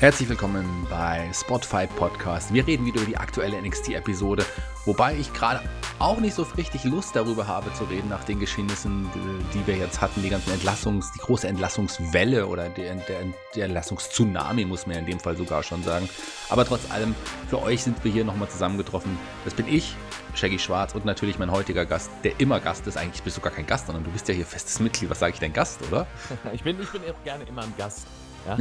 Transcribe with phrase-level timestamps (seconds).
[0.00, 2.54] Herzlich willkommen bei Spotify Podcast.
[2.54, 4.46] Wir reden wieder über die aktuelle NXT-Episode,
[4.86, 5.60] wobei ich gerade
[5.98, 9.10] auch nicht so richtig Lust darüber habe zu reden nach den Geschehnissen,
[9.52, 13.18] die wir jetzt hatten, die ganzen Entlassungs-, die große Entlassungswelle oder der, der,
[13.54, 16.08] der Entlassungstsunami, muss man ja in dem Fall sogar schon sagen.
[16.48, 17.14] Aber trotz allem,
[17.50, 19.18] für euch sind wir hier nochmal zusammengetroffen.
[19.44, 19.94] Das bin ich,
[20.34, 22.96] Shaggy Schwarz und natürlich mein heutiger Gast, der immer Gast ist.
[22.96, 25.10] Eigentlich bist du gar kein Gast, sondern du bist ja hier festes Mitglied.
[25.10, 26.06] Was sage ich denn Gast, oder?
[26.54, 28.06] ich, bin, ich bin gerne immer ein Gast.
[28.46, 28.56] Ja?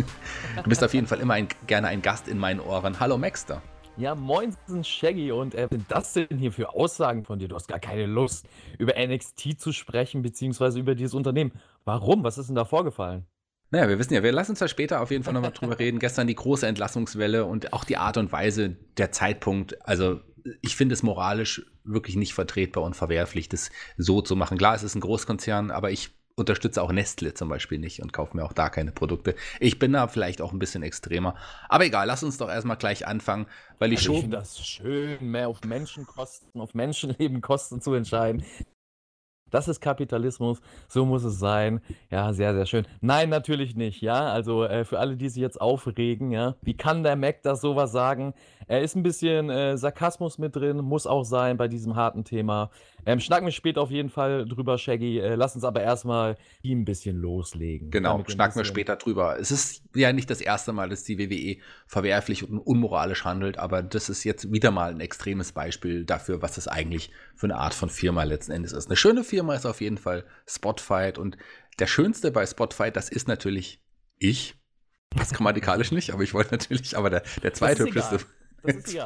[0.63, 2.99] Du bist auf jeden Fall immer ein, gerne ein Gast in meinen Ohren.
[2.99, 3.61] Hallo Maxter.
[3.97, 5.31] Ja, moin, Shaggy.
[5.31, 7.49] Und äh, was sind das denn hier für Aussagen von dir?
[7.49, 8.47] Du hast gar keine Lust,
[8.77, 11.51] über NXT zu sprechen, beziehungsweise über dieses Unternehmen.
[11.83, 12.23] Warum?
[12.23, 13.25] Was ist denn da vorgefallen?
[13.71, 15.99] Naja, wir wissen ja, wir lassen uns da später auf jeden Fall nochmal drüber reden.
[15.99, 19.85] Gestern die große Entlassungswelle und auch die Art und Weise, der Zeitpunkt.
[19.85, 20.21] Also,
[20.61, 24.57] ich finde es moralisch wirklich nicht vertretbar und verwerflich, das so zu machen.
[24.57, 28.35] Klar, es ist ein Großkonzern, aber ich unterstütze auch Nestle zum Beispiel nicht und kaufe
[28.35, 29.35] mir auch da keine Produkte.
[29.59, 31.35] Ich bin da vielleicht auch ein bisschen extremer.
[31.67, 34.15] Aber egal, lass uns doch erstmal gleich anfangen, weil ich also schon.
[34.15, 38.43] Ich finde das schön, mehr auf Menschenkosten, auf Menschenlebenkosten zu entscheiden.
[39.49, 41.81] Das ist Kapitalismus, so muss es sein.
[42.11, 42.87] Ja, sehr, sehr schön.
[43.01, 44.31] Nein, natürlich nicht, ja.
[44.31, 47.91] Also äh, für alle, die sich jetzt aufregen, ja, wie kann der Mac das sowas
[47.91, 48.33] sagen?
[48.67, 52.69] Er ist ein bisschen äh, Sarkasmus mit drin, muss auch sein bei diesem harten Thema.
[53.05, 55.19] Ähm, schnacken wir später auf jeden Fall drüber, Shaggy.
[55.19, 57.91] Äh, lass uns aber erstmal ihn ein bisschen loslegen.
[57.91, 59.39] Genau, schnacken wir später drüber.
[59.39, 63.83] Es ist ja nicht das erste Mal, dass die WWE verwerflich und unmoralisch handelt, aber
[63.83, 67.73] das ist jetzt wieder mal ein extremes Beispiel dafür, was das eigentlich für eine Art
[67.73, 68.87] von Firma letzten Endes ist.
[68.87, 71.37] Eine schöne Firma ist auf jeden Fall Spotfight und
[71.79, 73.81] der schönste bei Spotfight, das ist natürlich
[74.17, 74.55] ich.
[75.15, 78.19] Das grammatikalisch nicht, aber ich wollte natürlich, aber der, der zweithübscheste.
[78.63, 79.05] Das ist ja.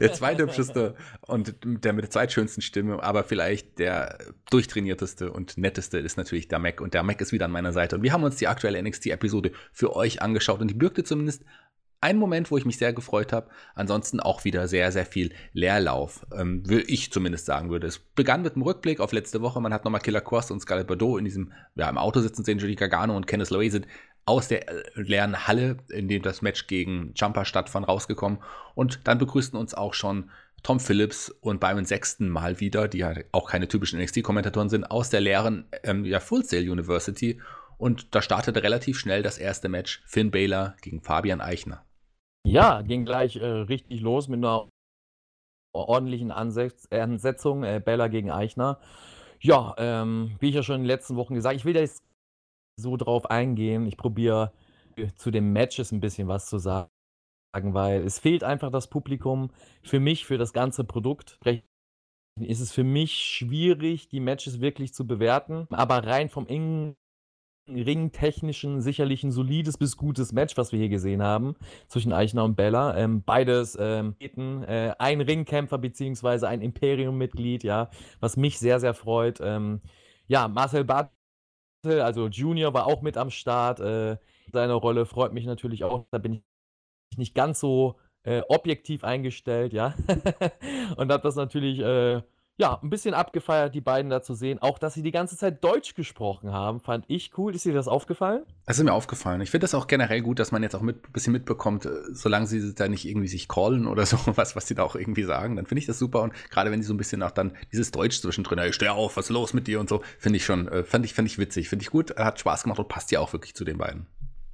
[0.00, 4.18] der zweithübscheste und der mit der zweitschönsten Stimme, aber vielleicht der
[4.50, 6.80] durchtrainierteste und netteste ist natürlich der Mac.
[6.80, 7.96] Und der Mac ist wieder an meiner Seite.
[7.96, 11.44] Und wir haben uns die aktuelle NXT-Episode für euch angeschaut und die wirkte zumindest
[12.02, 13.48] ein Moment, wo ich mich sehr gefreut habe.
[13.74, 17.86] Ansonsten auch wieder sehr, sehr viel Leerlauf, ähm, will ich zumindest sagen würde.
[17.86, 19.60] Es begann mit einem Rückblick auf letzte Woche.
[19.60, 22.58] Man hat nochmal Killer Cross und Scarlett Bordeaux in diesem, ja, im Auto sitzen sehen.
[22.58, 23.86] Julie Gargano und Kenneth Lowe sind
[24.24, 28.38] aus der äh, leeren Halle, in dem das Match gegen Jumper stattfand, rausgekommen.
[28.74, 30.30] Und dann begrüßten uns auch schon
[30.62, 35.10] Tom Phillips und beim sechsten Mal wieder, die ja auch keine typischen NXT-Kommentatoren sind, aus
[35.10, 37.40] der leeren ähm, ja, Full Sail University.
[37.78, 41.84] Und da startete relativ schnell das erste Match Finn Baylor gegen Fabian Eichner.
[42.46, 44.68] Ja, ging gleich äh, richtig los mit einer
[45.72, 47.64] ordentlichen Ansetz Ansetzung.
[47.64, 48.78] Äh, Baylor gegen Eichner.
[49.40, 52.04] Ja, ähm, wie ich ja schon in den letzten Wochen gesagt ich will da jetzt
[52.76, 53.86] so drauf eingehen.
[53.86, 54.52] Ich probiere
[54.96, 56.88] äh, zu den Matches ein bisschen was zu sagen,
[57.52, 59.50] weil es fehlt einfach das Publikum.
[59.82, 61.38] Für mich, für das ganze Produkt
[62.40, 65.66] ist es für mich schwierig, die Matches wirklich zu bewerten.
[65.70, 66.46] Aber rein vom
[67.68, 71.54] ringtechnischen sicherlich ein solides bis gutes Match, was wir hier gesehen haben
[71.86, 72.96] zwischen Eichner und Bella.
[72.96, 77.90] Ähm, beides ähm, äh, ein Ringkämpfer beziehungsweise ein Imperium-Mitglied, ja,
[78.20, 79.40] was mich sehr, sehr freut.
[79.40, 79.80] Ähm,
[80.26, 81.10] ja, Marcel Barth
[81.84, 83.80] also Junior war auch mit am Start.
[83.80, 84.16] Äh,
[84.52, 86.06] seine Rolle freut mich natürlich auch.
[86.10, 86.42] Da bin
[87.10, 89.94] ich nicht ganz so äh, objektiv eingestellt, ja.
[90.96, 92.22] und habe das natürlich äh,
[92.58, 94.60] ja, ein bisschen abgefeiert, die beiden da zu sehen.
[94.60, 97.54] Auch, dass sie die ganze Zeit Deutsch gesprochen haben, fand ich cool.
[97.54, 98.42] Ist dir das aufgefallen?
[98.66, 99.40] Es ist mir aufgefallen.
[99.40, 101.90] Ich finde das auch generell gut, dass man jetzt auch mit, ein bisschen mitbekommt, äh,
[102.12, 105.24] solange sie da nicht irgendwie sich callen oder so, was, was sie da auch irgendwie
[105.24, 106.22] sagen, dann finde ich das super.
[106.22, 109.16] Und gerade wenn sie so ein bisschen auch dann dieses Deutsch zwischendrin, ich stehe auf,
[109.16, 111.38] was ist los mit dir und so, finde ich schon, äh, fand ich, fand ich
[111.38, 114.06] witzig, finde ich gut, hat Spaß gemacht und passt ja auch wirklich zu den beiden.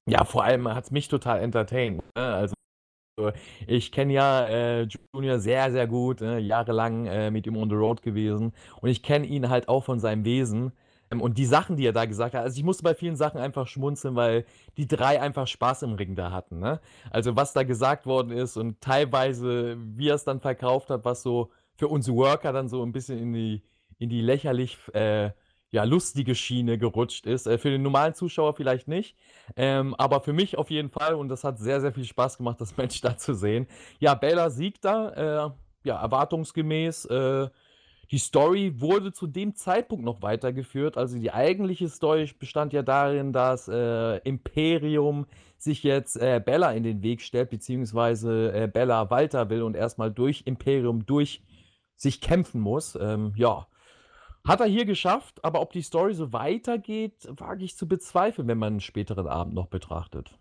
[0.06, 2.03] Ja, vor allem hat es mich total entertained.
[2.16, 2.22] Ne?
[2.22, 2.54] Also
[3.67, 7.77] ich kenne ja äh, Junior sehr, sehr gut, äh, jahrelang äh, mit ihm on the
[7.77, 8.53] road gewesen.
[8.81, 10.72] Und ich kenne ihn halt auch von seinem Wesen.
[11.10, 13.41] Ähm, und die Sachen, die er da gesagt hat, also ich musste bei vielen Sachen
[13.41, 14.45] einfach schmunzeln, weil
[14.77, 16.59] die drei einfach Spaß im Ring da hatten.
[16.60, 16.81] Ne?
[17.10, 21.22] Also was da gesagt worden ist und teilweise, wie er es dann verkauft hat, was
[21.22, 23.63] so für uns Worker dann so ein bisschen in die,
[23.98, 25.31] in die lächerlich äh,
[25.70, 27.47] ja, lustige Schiene gerutscht ist.
[27.47, 29.16] Äh, für den normalen Zuschauer vielleicht nicht,
[29.56, 32.60] ähm, aber für mich auf jeden Fall und das hat sehr, sehr viel Spaß gemacht,
[32.60, 33.66] das Match da zu sehen.
[33.98, 35.10] Ja, Bella siegt da,
[35.47, 35.50] äh,
[35.84, 37.06] ja, erwartungsgemäß.
[37.06, 37.48] Äh,
[38.10, 40.97] die Story wurde zu dem Zeitpunkt noch weitergeführt.
[40.97, 45.26] Also die eigentliche Story bestand ja darin, dass äh, Imperium
[45.59, 50.10] sich jetzt äh, Bella in den Weg stellt, beziehungsweise äh, Bella Walter will und erstmal
[50.10, 51.42] durch Imperium durch
[51.97, 52.97] sich kämpfen muss.
[52.98, 53.66] Ähm, ja,
[54.48, 58.59] hat er hier geschafft, aber ob die Story so weitergeht, wage ich zu bezweifeln, wenn
[58.59, 60.39] man einen späteren Abend noch betrachtet.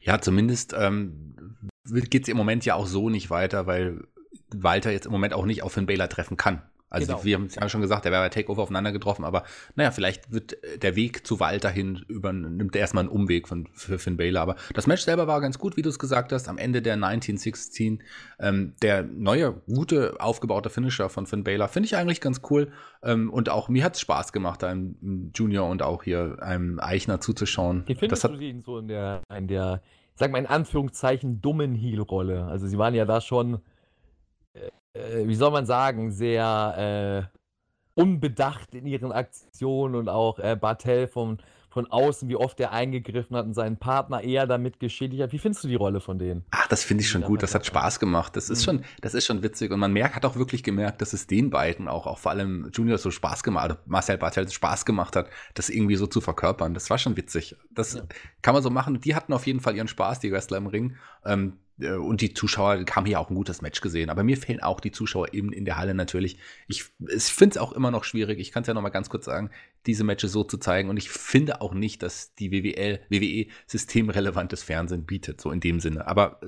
[0.00, 1.56] Ja, zumindest ähm,
[1.90, 4.06] geht es im Moment ja auch so nicht weiter, weil
[4.54, 6.62] Walter jetzt im Moment auch nicht auf Finn Baylor treffen kann.
[6.94, 7.24] Also genau.
[7.24, 9.42] wir haben es ja schon gesagt, der wäre bei Takeover aufeinander getroffen, aber
[9.74, 13.66] naja, vielleicht wird der Weg zu Walter hin über, nimmt er erstmal einen Umweg von,
[13.72, 14.42] für Finn Baylor.
[14.42, 16.48] Aber das Match selber war ganz gut, wie du es gesagt hast.
[16.48, 18.02] Am Ende der 1916,
[18.38, 22.70] ähm, der neue, gute, aufgebaute Finisher von Finn Baylor, finde ich eigentlich ganz cool.
[23.02, 27.20] Ähm, und auch mir hat es Spaß gemacht, einem Junior und auch hier einem Eichner
[27.20, 27.82] zuzuschauen.
[27.86, 29.82] Wie findest das hat, du ihn so in der, in der,
[30.14, 32.44] sag mal in Anführungszeichen, dummen Heel-Rolle?
[32.44, 33.58] Also sie waren ja da schon
[34.54, 37.38] äh, wie soll man sagen, sehr äh,
[37.94, 41.38] unbedacht in ihren Aktionen und auch äh, Bartel von,
[41.70, 45.32] von außen, wie oft er eingegriffen hat und seinen Partner eher damit geschädigt hat.
[45.32, 46.44] Wie findest du die Rolle von denen?
[46.50, 47.42] Ach, das finde ich schon gut.
[47.42, 48.36] Das hat Spaß gemacht.
[48.36, 48.64] Das ist mhm.
[48.64, 49.70] schon, das ist schon witzig.
[49.70, 52.70] Und man merkt, hat auch wirklich gemerkt, dass es den beiden auch, auch vor allem
[52.72, 56.74] Junior so Spaß gemacht, also Marcel Bartel Spaß gemacht hat, das irgendwie so zu verkörpern.
[56.74, 57.56] Das war schon witzig.
[57.72, 58.02] Das ja.
[58.42, 59.00] kann man so machen.
[59.00, 60.96] Die hatten auf jeden Fall ihren Spaß, die Wrestler im Ring.
[61.24, 64.10] Ähm, äh, und die Zuschauer haben hier auch ein gutes Match gesehen.
[64.10, 66.38] Aber mir fehlen auch die Zuschauer eben in der Halle natürlich.
[66.68, 69.08] Ich, ich finde es auch immer noch schwierig, ich kann es ja noch mal ganz
[69.08, 69.50] kurz sagen,
[69.86, 70.88] diese Matches so zu zeigen.
[70.88, 75.80] Und ich finde auch nicht, dass die WWL, WWE systemrelevantes Fernsehen bietet, so in dem
[75.80, 76.06] Sinne.
[76.06, 76.46] Aber äh,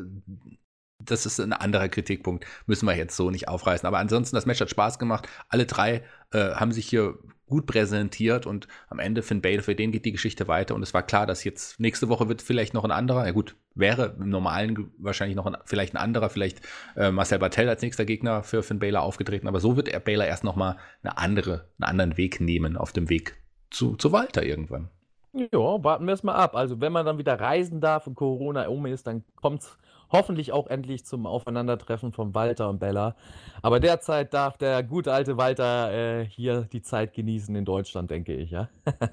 [1.04, 3.86] das ist ein anderer Kritikpunkt, müssen wir jetzt so nicht aufreißen.
[3.86, 5.28] Aber ansonsten, das Match hat Spaß gemacht.
[5.48, 9.92] Alle drei äh, haben sich hier gut präsentiert und am Ende Finn Bale, für den
[9.92, 12.84] geht die Geschichte weiter und es war klar, dass jetzt nächste Woche wird vielleicht noch
[12.84, 16.60] ein anderer, ja gut, wäre im normalen wahrscheinlich noch ein, vielleicht ein anderer, vielleicht
[16.96, 20.26] äh, Marcel Bartel als nächster Gegner für Finn Baylor aufgetreten, aber so wird er Baylor
[20.26, 23.36] erst noch mal eine andere, einen anderen Weg nehmen auf dem Weg
[23.70, 24.90] zu, zu Walter irgendwann.
[25.32, 26.56] Ja, warten wir es mal ab.
[26.56, 29.76] Also wenn man dann wieder reisen darf und Corona um ist, dann kommt es
[30.10, 33.16] hoffentlich auch endlich zum Aufeinandertreffen von Walter und Bella.
[33.62, 38.34] Aber derzeit darf der gute alte Walter äh, hier die Zeit genießen in Deutschland, denke
[38.34, 38.68] ich, ja.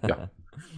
[0.08, 0.30] ja,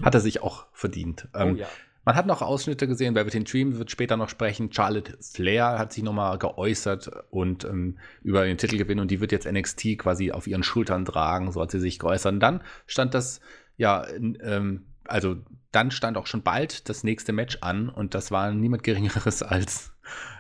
[0.01, 1.27] hat er sich auch verdient.
[1.33, 1.67] Ähm, oh, ja.
[2.05, 4.71] Man hat noch Ausschnitte gesehen, Velveteen Dream wird später noch sprechen.
[4.71, 9.51] Charlotte Flair hat sich nochmal geäußert und ähm, über den Titelgewinn und die wird jetzt
[9.51, 12.33] NXT quasi auf ihren Schultern tragen, so hat sie sich geäußert.
[12.33, 13.41] Und dann stand das,
[13.75, 15.37] ja, ähm, also
[15.71, 19.91] dann stand auch schon bald das nächste Match an und das war niemand Geringeres als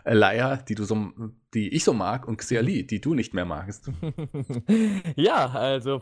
[0.05, 1.11] Leia, die du so,
[1.53, 3.91] die ich so mag, und Xia Li, die du nicht mehr magst.
[5.15, 6.01] ja, also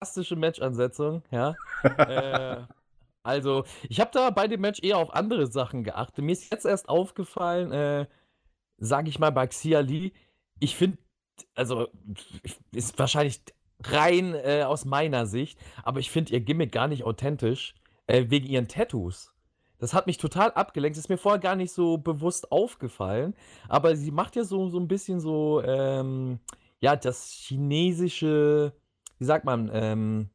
[0.00, 1.56] fantastische Matchansetzung, ja.
[1.82, 2.64] äh,
[3.22, 6.24] also, ich habe da bei dem Match eher auf andere Sachen geachtet.
[6.24, 8.06] Mir ist jetzt erst aufgefallen, äh,
[8.78, 10.12] sage ich mal, bei Xia Li,
[10.58, 10.98] ich finde,
[11.54, 11.88] also,
[12.72, 13.42] ist wahrscheinlich
[13.84, 17.74] rein äh, aus meiner Sicht, aber ich finde ihr Gimmick gar nicht authentisch,
[18.06, 19.32] äh, wegen ihren Tattoos.
[19.80, 20.98] Das hat mich total abgelenkt.
[20.98, 23.34] Ist mir vorher gar nicht so bewusst aufgefallen.
[23.68, 26.38] Aber sie macht ja so, so ein bisschen so, ähm,
[26.80, 28.74] ja, das chinesische,
[29.18, 30.30] wie sagt man, ähm,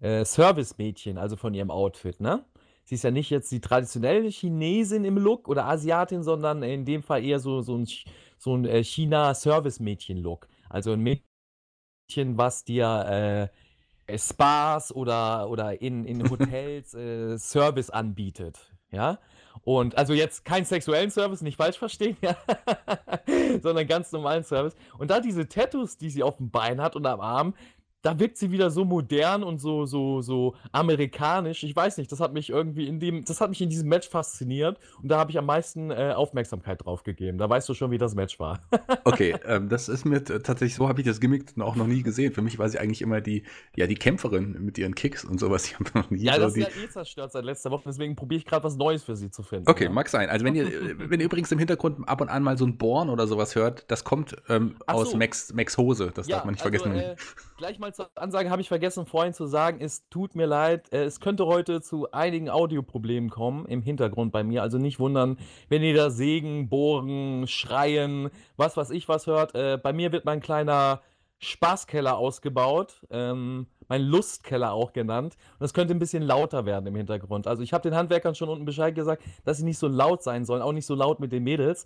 [0.00, 2.44] äh, Service-Mädchen, also von ihrem Outfit, ne?
[2.84, 7.04] Sie ist ja nicht jetzt die traditionelle Chinesin im Look oder Asiatin, sondern in dem
[7.04, 7.86] Fall eher so, so ein,
[8.36, 10.48] so ein äh, China-Service-Mädchen-Look.
[10.68, 11.24] Also ein Mädchen,
[12.16, 13.50] was dir
[14.06, 19.18] äh, Spas oder, oder in, in Hotels äh, Service anbietet ja.
[19.64, 22.36] Und also jetzt keinen sexuellen Service, nicht falsch verstehen, ja,
[23.62, 24.74] sondern ganz normalen Service.
[24.98, 27.54] Und da diese Tattoos, die sie auf dem Bein hat und am Arm,
[28.02, 31.62] da wirkt sie wieder so modern und so, so, so amerikanisch.
[31.62, 34.08] Ich weiß nicht, das hat mich irgendwie in dem, das hat mich in diesem Match
[34.08, 37.38] fasziniert und da habe ich am meisten äh, Aufmerksamkeit drauf gegeben.
[37.38, 38.60] Da weißt du schon, wie das Match war.
[39.04, 42.32] okay, ähm, das ist mir tatsächlich, so habe ich das Gimmick auch noch nie gesehen.
[42.32, 43.44] Für mich war sie eigentlich immer die,
[43.76, 45.62] ja, die Kämpferin mit ihren Kicks und sowas.
[45.72, 48.44] Ich noch nie ja, das ist ja eh zerstört seit letzter Woche, deswegen probiere ich
[48.44, 49.70] gerade was Neues für sie zu finden.
[49.70, 49.90] Okay, ja.
[49.90, 50.28] mag sein.
[50.28, 50.66] Also wenn ihr,
[50.98, 53.90] wenn ihr übrigens im Hintergrund ab und an mal so ein Born oder sowas hört,
[53.90, 55.16] das kommt ähm, aus so.
[55.16, 56.10] Max, Max Hose.
[56.14, 56.98] Das ja, darf man nicht also, vergessen.
[56.98, 57.16] Äh,
[57.56, 61.04] gleich mal zur Ansage habe ich vergessen vorhin zu sagen, es tut mir leid, äh,
[61.04, 64.62] es könnte heute zu einigen Audioproblemen kommen im Hintergrund bei mir.
[64.62, 69.54] Also nicht wundern, wenn ihr da sägen, bohren, schreien, was weiß ich was hört.
[69.54, 71.00] Äh, bei mir wird mein kleiner
[71.38, 75.36] Spaßkeller ausgebaut, ähm, mein Lustkeller auch genannt.
[75.58, 77.46] Und es könnte ein bisschen lauter werden im Hintergrund.
[77.48, 80.44] Also ich habe den Handwerkern schon unten Bescheid gesagt, dass sie nicht so laut sein
[80.44, 81.84] sollen, auch nicht so laut mit den Mädels.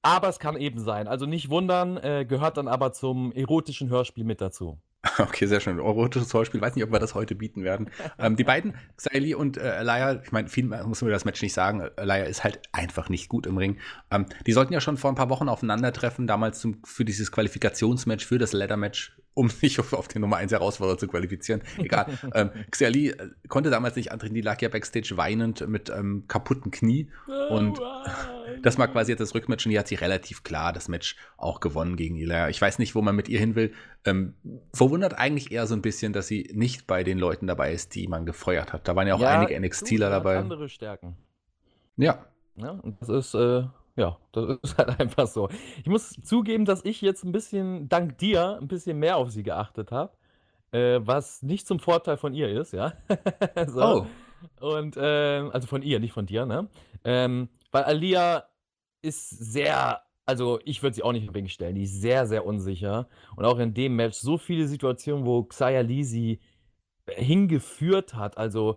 [0.00, 1.06] Aber es kann eben sein.
[1.06, 4.78] Also nicht wundern, äh, gehört dann aber zum erotischen Hörspiel mit dazu.
[5.18, 5.78] Okay, sehr schön.
[5.78, 6.60] Erotisches Hörspiel.
[6.60, 7.90] Weiß nicht, ob wir das heute bieten werden.
[8.18, 11.52] ähm, die beiden, Xaili und äh, Alaya, ich meine, viel muss man das Match nicht
[11.52, 11.88] sagen.
[11.96, 13.78] Alaya ist halt einfach nicht gut im Ring.
[14.10, 18.24] Ähm, die sollten ja schon vor ein paar Wochen aufeinandertreffen, damals zum, für dieses Qualifikationsmatch,
[18.24, 21.62] für das Ladder-Match um sich auf den Nummer 1 Herausforderer zu qualifizieren.
[21.78, 22.06] Egal.
[22.34, 26.72] ähm, Xiali äh, konnte damals nicht antreten, die lag ja backstage weinend mit ähm, kaputten
[26.72, 27.08] Knie.
[27.48, 27.78] Und
[28.62, 31.60] das war quasi jetzt das Rückmatch und die hat sie relativ klar das Match auch
[31.60, 32.48] gewonnen gegen Ilya.
[32.48, 33.72] Ich weiß nicht, wo man mit ihr hin will.
[34.04, 34.34] Ähm,
[34.74, 38.08] verwundert eigentlich eher so ein bisschen, dass sie nicht bei den Leuten dabei ist, die
[38.08, 38.88] man gefeuert hat.
[38.88, 40.38] Da waren ja auch ja, einige NXTler dabei.
[40.38, 41.16] andere Stärken.
[41.96, 42.26] Ja.
[42.56, 43.64] ja und das ist, äh,
[43.98, 45.48] ja, das ist halt einfach so.
[45.78, 49.42] Ich muss zugeben, dass ich jetzt ein bisschen, dank dir, ein bisschen mehr auf sie
[49.42, 50.12] geachtet habe,
[50.70, 52.94] äh, was nicht zum Vorteil von ihr ist, ja.
[53.66, 54.06] so.
[54.60, 54.76] Oh.
[54.76, 56.68] Und, äh, also von ihr, nicht von dir, ne?
[57.04, 58.44] Ähm, weil Alia
[59.02, 62.46] ist sehr, also ich würde sie auch nicht im Ring stellen, die ist sehr, sehr
[62.46, 63.08] unsicher.
[63.34, 66.38] Und auch in dem Match so viele Situationen, wo Xia Lee sie
[67.08, 68.38] hingeführt hat.
[68.38, 68.76] Also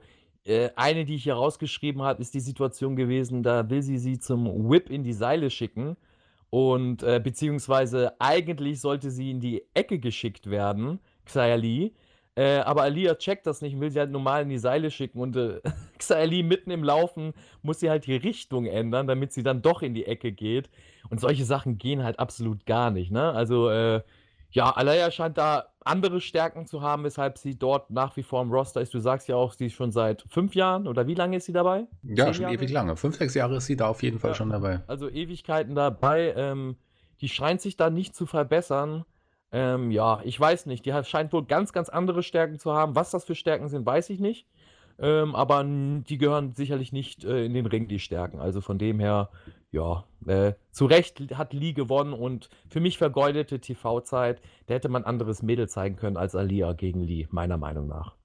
[0.76, 4.70] eine, die ich hier rausgeschrieben habe, ist die Situation gewesen, da will sie sie zum
[4.70, 5.98] Whip in die Seile schicken.
[6.50, 11.94] Und äh, beziehungsweise eigentlich sollte sie in die Ecke geschickt werden, Xia Li.
[12.36, 15.20] Äh, aber Alia checkt das nicht und will sie halt normal in die Seile schicken.
[15.20, 15.62] Und äh,
[15.98, 19.82] Xia Li mitten im Laufen muss sie halt die Richtung ändern, damit sie dann doch
[19.82, 20.70] in die Ecke geht.
[21.10, 23.12] Und solche Sachen gehen halt absolut gar nicht.
[23.12, 23.32] Ne?
[23.32, 24.02] Also, äh,
[24.52, 28.52] ja, Alaya scheint da andere Stärken zu haben, weshalb sie dort nach wie vor im
[28.52, 28.94] Roster ist.
[28.94, 31.54] Du sagst ja auch, sie ist schon seit fünf Jahren oder wie lange ist sie
[31.54, 31.88] dabei?
[32.04, 32.56] Ja, Zehn schon Jahre?
[32.56, 32.96] ewig lange.
[32.96, 34.82] Fünf, sechs Jahre ist sie da auf jeden Fall ja, schon dabei.
[34.88, 36.34] Also Ewigkeiten dabei.
[36.36, 36.76] Ähm,
[37.22, 39.06] die scheint sich da nicht zu verbessern.
[39.52, 40.86] Ähm, ja, ich weiß nicht.
[40.86, 42.96] Die scheint wohl ganz, ganz andere Stärken zu haben.
[42.96, 44.48] Was das für Stärken sind, weiß ich nicht.
[45.00, 48.40] Ähm, aber die gehören sicherlich nicht äh, in den Ring, die Stärken.
[48.40, 49.30] Also von dem her,
[49.72, 54.42] ja, äh, zu Recht hat Lee gewonnen und für mich vergeudete TV-Zeit.
[54.68, 58.16] Da hätte man anderes Mädel zeigen können als Alia gegen Lee, meiner Meinung nach.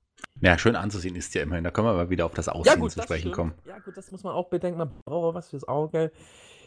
[0.40, 1.64] Ja, schön anzusehen ist ja immerhin.
[1.64, 3.54] Da können wir mal wieder auf das Aussehen ja, gut, zu sprechen kommen.
[3.64, 4.78] Ja, gut, das muss man auch bedenken.
[4.78, 6.12] Man braucht was fürs Auge.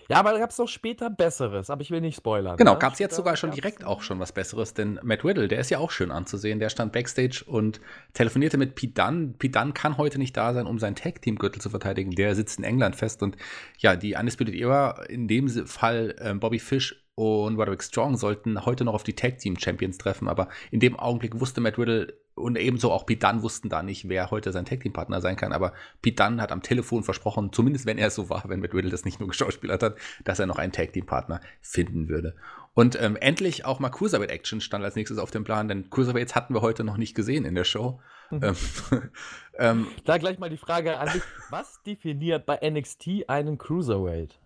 [0.10, 2.58] Ja, aber da gab es doch später Besseres, aber ich will nicht spoilern.
[2.58, 2.80] Genau, ne?
[2.80, 5.70] gab es jetzt sogar schon direkt auch schon was Besseres, denn Matt Riddle, der ist
[5.70, 7.80] ja auch schön anzusehen, der stand Backstage und
[8.14, 9.36] telefonierte mit Pete Dunne.
[9.38, 12.66] Pete Dunne kann heute nicht da sein, um seinen Tag-Team-Gürtel zu verteidigen, der sitzt in
[12.66, 13.38] England fest und
[13.78, 18.86] ja, die Undisputed Era, in dem Fall äh, Bobby Fish und Roderick Strong sollten heute
[18.86, 22.58] noch auf die Tag Team Champions treffen, aber in dem Augenblick wusste Matt Riddle und
[22.58, 25.54] ebenso auch Pete Dunne wussten da nicht, wer heute sein Tag Team Partner sein kann,
[25.54, 28.74] aber Pete Dunne hat am Telefon versprochen, zumindest wenn er es so war, wenn Matt
[28.74, 32.36] Riddle das nicht nur geschauspielert hat, dass er noch einen Tag Team Partner finden würde.
[32.74, 36.36] Und ähm, endlich auch mal Cruiserweight Action stand als nächstes auf dem Plan, denn Cruiserweights
[36.36, 38.00] hatten wir heute noch nicht gesehen in der Show.
[38.32, 38.44] Mhm.
[38.44, 38.56] Ähm,
[39.58, 44.40] ähm, da gleich mal die Frage an dich, was definiert bei NXT einen Cruiserweight?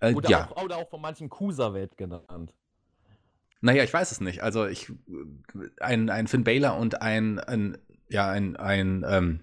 [0.00, 0.50] Äh, oder, ja.
[0.50, 2.54] auch, oder auch von manchen Kusa-Welt genannt.
[3.60, 4.42] Naja, ich weiß es nicht.
[4.42, 4.90] Also ich,
[5.80, 7.76] ein, ein Finn Baylor und ein, ein
[8.08, 9.40] ja, ein, ein ähm,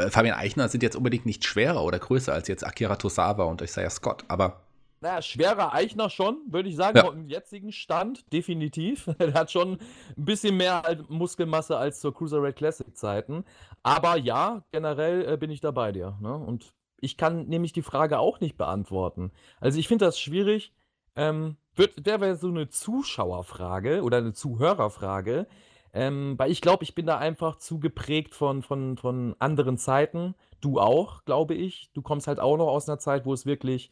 [0.00, 3.62] äh, Fabian Eichner sind jetzt unbedingt nicht schwerer oder größer als jetzt Akira Tosawa und
[3.62, 4.62] Isaiah Scott, aber.
[5.02, 7.08] Naja, schwerer Eichner schon, würde ich sagen, ja.
[7.08, 9.08] im jetzigen Stand, definitiv.
[9.18, 9.78] er hat schon
[10.16, 13.44] ein bisschen mehr Muskelmasse als zur Cruiserweight Classic Zeiten.
[13.82, 16.18] Aber ja, generell äh, bin ich da bei dir.
[16.20, 16.34] Ne?
[16.34, 19.32] Und ich kann nämlich die Frage auch nicht beantworten.
[19.58, 20.74] Also ich finde das schwierig.
[21.20, 25.46] Ähm, wird, wäre so eine Zuschauerfrage oder eine Zuhörerfrage.
[25.92, 30.34] Ähm, weil ich glaube, ich bin da einfach zu geprägt von, von, von anderen Zeiten.
[30.60, 31.90] Du auch, glaube ich.
[31.92, 33.90] Du kommst halt auch noch aus einer Zeit, wo es wirklich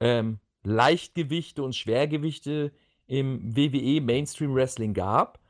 [0.00, 2.72] ähm, Leichtgewichte und Schwergewichte
[3.06, 5.40] im WWE Mainstream Wrestling gab.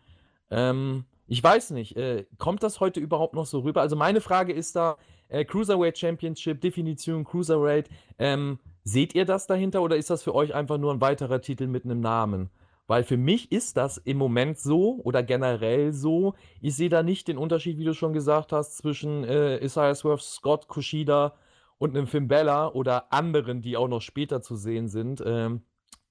[0.51, 3.83] Ähm, ich weiß nicht, äh, kommt das heute überhaupt noch so rüber?
[3.83, 4.97] Also meine Frage ist da,
[5.29, 10.55] äh, Cruiserweight Championship, Definition Cruiserweight, ähm, seht ihr das dahinter oder ist das für euch
[10.55, 12.51] einfach nur ein weiterer Titel mit einem Namen?
[12.87, 16.35] Weil für mich ist das im Moment so oder generell so.
[16.61, 20.23] Ich sehe da nicht den Unterschied, wie du schon gesagt hast, zwischen äh, Isaiah Swerve,
[20.23, 21.35] Scott, Kushida
[21.79, 25.63] und einem Finn Bella oder anderen, die auch noch später zu sehen sind ähm,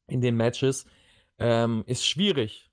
[0.08, 0.86] in den Matches.
[1.38, 2.73] Ähm, ist schwierig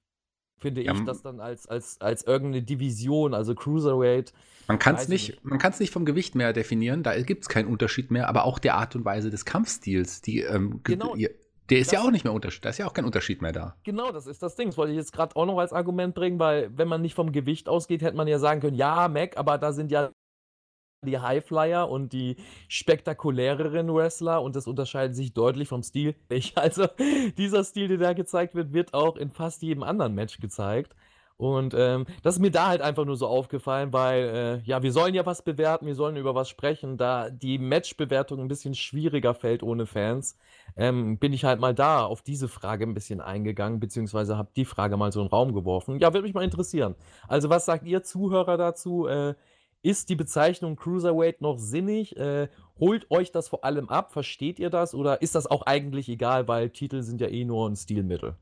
[0.61, 4.33] finde ja, ich, das dann als, als, als irgendeine Division, also Cruiserweight.
[4.69, 5.81] Man kann es nicht, nicht.
[5.81, 8.95] nicht vom Gewicht mehr definieren, da gibt es keinen Unterschied mehr, aber auch der Art
[8.95, 11.17] und Weise des Kampfstils, die, ähm, genau,
[11.71, 13.77] der ist ja auch nicht mehr Unterschied, da ist ja auch kein Unterschied mehr da.
[13.85, 14.69] Genau, das ist das Ding.
[14.69, 17.31] Das wollte ich jetzt gerade auch noch als Argument bringen, weil wenn man nicht vom
[17.31, 20.11] Gewicht ausgeht, hätte man ja sagen können, ja, Mac, aber da sind ja
[21.07, 22.37] die Highflyer und die
[22.69, 26.15] spektakuläreren Wrestler und das unterscheidet sich deutlich vom Stil.
[26.55, 26.87] Also
[27.39, 30.95] dieser Stil, der da gezeigt wird, wird auch in fast jedem anderen Match gezeigt.
[31.37, 34.93] Und ähm, das ist mir da halt einfach nur so aufgefallen, weil, äh, ja, wir
[34.93, 36.99] sollen ja was bewerten, wir sollen über was sprechen.
[36.99, 40.37] Da die Matchbewertung ein bisschen schwieriger fällt ohne Fans,
[40.77, 44.67] ähm, bin ich halt mal da auf diese Frage ein bisschen eingegangen, beziehungsweise habe die
[44.67, 45.99] Frage mal so in den Raum geworfen.
[45.99, 46.95] Ja, würde mich mal interessieren.
[47.27, 49.07] Also, was sagt ihr Zuhörer dazu?
[49.07, 49.35] Äh,
[49.83, 52.17] ist die Bezeichnung Cruiserweight noch sinnig?
[52.17, 54.13] Äh, holt euch das vor allem ab?
[54.13, 54.95] Versteht ihr das?
[54.95, 58.37] Oder ist das auch eigentlich egal, weil Titel sind ja eh nur ein Stilmittel?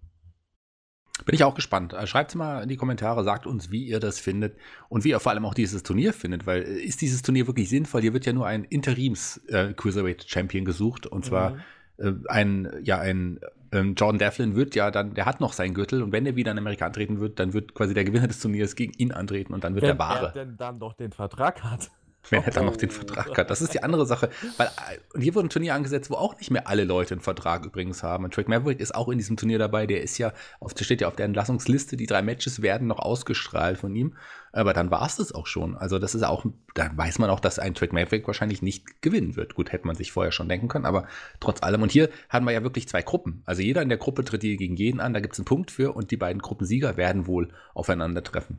[1.24, 1.92] Bin ich auch gespannt.
[1.92, 4.56] Äh, Schreibt mal in die Kommentare, sagt uns, wie ihr das findet
[4.88, 7.68] und wie ihr vor allem auch dieses Turnier findet, weil äh, ist dieses Turnier wirklich
[7.68, 8.02] sinnvoll?
[8.02, 11.60] Hier wird ja nur ein Interims-Cruiserweight-Champion äh, gesucht und zwar mhm.
[11.98, 13.40] Äh, ein, ja, ein
[13.72, 16.52] ähm, Jordan Devlin wird ja dann, der hat noch seinen Gürtel und wenn er wieder
[16.52, 19.64] in Amerika antreten wird, dann wird quasi der Gewinner des Turniers gegen ihn antreten und
[19.64, 20.30] dann wird wenn der Wahre.
[20.34, 21.90] Wenn er denn dann doch den Vertrag hat.
[22.30, 23.50] Wenn er dann noch den Vertrag hat.
[23.50, 24.30] Das ist die andere Sache.
[24.56, 24.70] Weil
[25.14, 28.02] und hier wurde ein Turnier angesetzt, wo auch nicht mehr alle Leute einen Vertrag übrigens
[28.02, 28.24] haben.
[28.24, 29.86] Und Drake Maverick ist auch in diesem Turnier dabei.
[29.86, 31.96] Der ist ja, auf, der steht ja auf der Entlassungsliste.
[31.96, 34.14] Die drei Matches werden noch ausgestrahlt von ihm.
[34.52, 35.76] Aber dann war es das auch schon.
[35.76, 36.44] Also das ist auch,
[36.74, 39.54] da weiß man auch, dass ein Drake Maverick wahrscheinlich nicht gewinnen wird.
[39.54, 41.06] Gut, hätte man sich vorher schon denken können, aber
[41.40, 41.82] trotz allem.
[41.82, 43.42] Und hier haben wir ja wirklich zwei Gruppen.
[43.44, 45.14] Also jeder in der Gruppe tritt hier gegen jeden an.
[45.14, 48.58] Da gibt es einen Punkt für und die beiden Gruppensieger werden wohl aufeinandertreffen.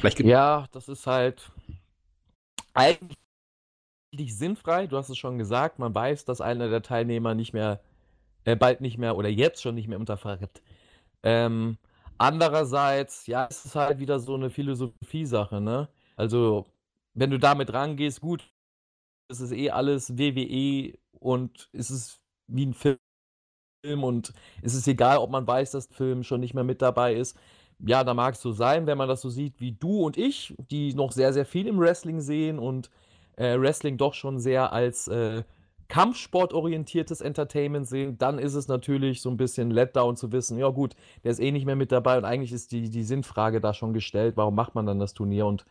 [0.00, 1.50] Vielleicht ja, das ist halt
[2.74, 3.16] eigentlich
[4.36, 4.86] sinnfrei.
[4.86, 7.80] Du hast es schon gesagt, man weiß, dass einer der Teilnehmer nicht mehr,
[8.44, 10.62] äh, bald nicht mehr oder jetzt schon nicht mehr unter Verritt.
[11.22, 11.78] Ähm,
[12.18, 15.88] andererseits, ja, es ist halt wieder so eine Philosophie-Sache, ne?
[16.16, 16.66] Also,
[17.14, 18.52] wenn du damit rangehst, gut,
[19.28, 22.98] es ist eh alles WWE und es ist wie ein Film
[24.02, 27.14] und es ist egal, ob man weiß, dass der Film schon nicht mehr mit dabei
[27.14, 27.36] ist.
[27.84, 30.54] Ja, da mag es so sein, wenn man das so sieht wie du und ich,
[30.70, 32.90] die noch sehr, sehr viel im Wrestling sehen und
[33.36, 35.42] äh, Wrestling doch schon sehr als äh,
[35.88, 40.94] Kampfsportorientiertes Entertainment sehen, dann ist es natürlich so ein bisschen Letdown zu wissen, ja gut,
[41.24, 43.92] der ist eh nicht mehr mit dabei und eigentlich ist die, die Sinnfrage da schon
[43.92, 45.66] gestellt, warum macht man dann das Turnier und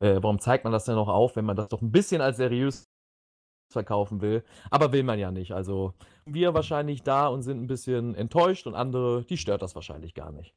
[0.00, 2.36] äh, warum zeigt man das denn noch auf, wenn man das doch ein bisschen als
[2.36, 2.88] seriös
[3.72, 4.44] verkaufen will.
[4.70, 5.52] Aber will man ja nicht.
[5.52, 5.94] Also
[6.26, 10.32] wir wahrscheinlich da und sind ein bisschen enttäuscht und andere, die stört das wahrscheinlich gar
[10.32, 10.54] nicht.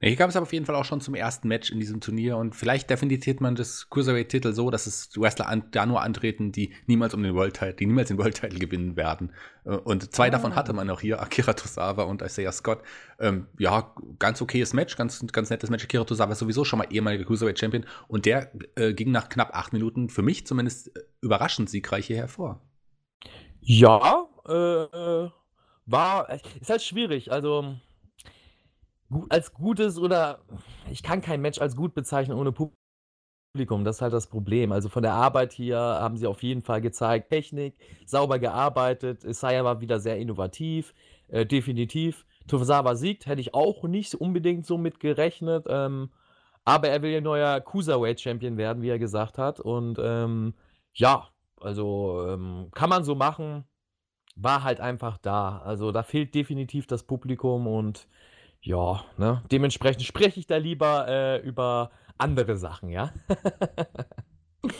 [0.00, 2.36] Hier gab es aber auf jeden Fall auch schon zum ersten Match in diesem Turnier
[2.36, 6.72] und vielleicht definiert man das Cruiserweight-Titel so, dass es Wrestler an, da nur antreten, die
[6.86, 9.32] niemals um den World Title, die niemals den World Title gewinnen werden.
[9.64, 10.30] Äh, und zwei ah.
[10.30, 12.82] davon hatte man auch hier, Akira Tosawa und Isaiah Scott.
[13.18, 15.82] Ähm, ja, ganz okayes Match, ganz, ganz nettes Match.
[15.82, 19.50] Akira Tosawa ist sowieso schon mal ehemaliger Cruiserweight Champion und der äh, ging nach knapp
[19.52, 22.62] acht Minuten für mich zumindest äh, überraschend siegreich hier hervor.
[23.60, 25.30] Ja, äh, äh
[25.90, 26.28] war,
[26.60, 27.32] ist halt schwierig.
[27.32, 27.76] Also
[29.28, 30.40] als gutes oder
[30.90, 33.84] ich kann kein Match als gut bezeichnen ohne Publikum.
[33.84, 34.72] Das ist halt das Problem.
[34.72, 37.74] Also von der Arbeit hier haben sie auf jeden Fall gezeigt, Technik,
[38.06, 39.24] sauber gearbeitet.
[39.24, 40.94] Isaiah war wieder sehr innovativ,
[41.28, 42.26] äh, definitiv.
[42.46, 45.66] Tosawa siegt, hätte ich auch nicht unbedingt so mit gerechnet.
[45.68, 46.10] Ähm,
[46.64, 49.58] aber er will ja neuer Cruiserweight-Champion werden, wie er gesagt hat.
[49.60, 50.54] Und ähm,
[50.92, 51.28] ja,
[51.60, 53.64] also ähm, kann man so machen.
[54.36, 55.58] War halt einfach da.
[55.58, 58.06] Also da fehlt definitiv das Publikum und
[58.60, 59.42] ja, ne?
[59.50, 63.12] Dementsprechend spreche ich da lieber äh, über andere Sachen, ja.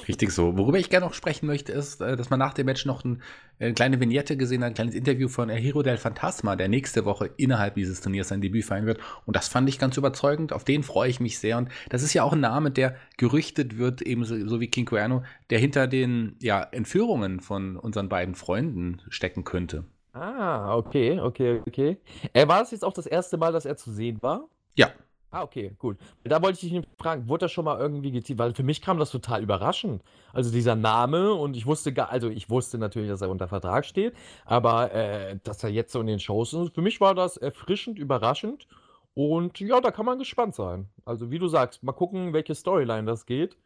[0.09, 0.59] Richtig so.
[0.59, 3.23] Worüber ich gerne noch sprechen möchte, ist, äh, dass man nach dem Match noch ein,
[3.61, 7.31] eine kleine Vignette gesehen hat, ein kleines Interview von Hero del Fantasma, der nächste Woche
[7.37, 8.99] innerhalb dieses Turniers sein Debüt feiern wird.
[9.25, 10.53] Und das fand ich ganz überzeugend.
[10.53, 11.59] Auf den freue ich mich sehr.
[11.59, 15.23] Und das ist ja auch ein Name, der gerüchtet wird, ebenso so wie King Cuerno,
[15.51, 19.85] der hinter den ja, Entführungen von unseren beiden Freunden stecken könnte.
[20.21, 21.97] Ah, okay, okay, okay.
[22.33, 24.49] Äh, war das jetzt auch das erste Mal, dass er zu sehen war?
[24.75, 24.91] Ja.
[25.31, 25.97] Ah, okay, gut.
[26.25, 28.39] Da wollte ich dich fragen, wurde das schon mal irgendwie geteasert?
[28.39, 30.03] Weil für mich kam das total überraschend.
[30.33, 33.85] Also dieser Name und ich wusste gar, also ich wusste natürlich, dass er unter Vertrag
[33.85, 37.37] steht, aber äh, dass er jetzt so in den Shows ist, für mich war das
[37.37, 38.67] erfrischend, überraschend
[39.15, 40.89] und ja, da kann man gespannt sein.
[41.05, 43.57] Also wie du sagst, mal gucken, welche Storyline das geht.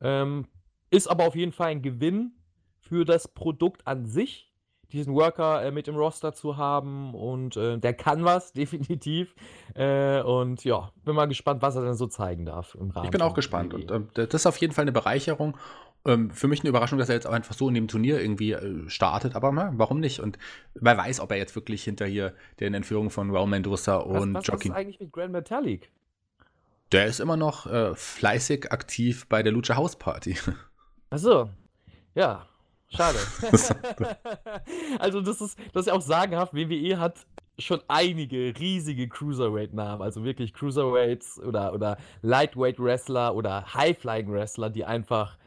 [0.00, 0.46] Ähm,
[0.90, 2.32] ist aber auf jeden Fall ein Gewinn
[2.80, 4.51] für das Produkt an sich
[4.92, 9.34] diesen Worker äh, mit im Roster zu haben und äh, der kann was, definitiv.
[9.74, 13.06] Äh, und ja, bin mal gespannt, was er denn so zeigen darf im Rahmen.
[13.06, 15.56] Ich bin auch gespannt und ähm, das ist auf jeden Fall eine Bereicherung.
[16.04, 18.52] Ähm, für mich eine Überraschung, dass er jetzt auch einfach so in dem Turnier irgendwie
[18.52, 20.20] äh, startet, aber na, warum nicht?
[20.20, 20.38] Und
[20.74, 24.40] wer weiß, ob er jetzt wirklich hinter hier den Entführungen von Raul Mendoza und was,
[24.40, 24.68] was Jockey.
[24.68, 25.90] Was ist eigentlich mit Grand Metallic?
[26.90, 30.36] Der ist immer noch äh, fleißig aktiv bei der Lucha House Party.
[31.10, 31.50] Achso,
[32.14, 32.46] ja,
[32.94, 33.18] Schade.
[34.98, 36.54] also das ist, das ist ja auch sagenhaft.
[36.54, 37.26] WWE hat
[37.58, 45.38] schon einige riesige Cruiserweight-Namen, also wirklich Cruiserweights oder, oder Lightweight-Wrestler oder High-Flying-Wrestler, die einfach,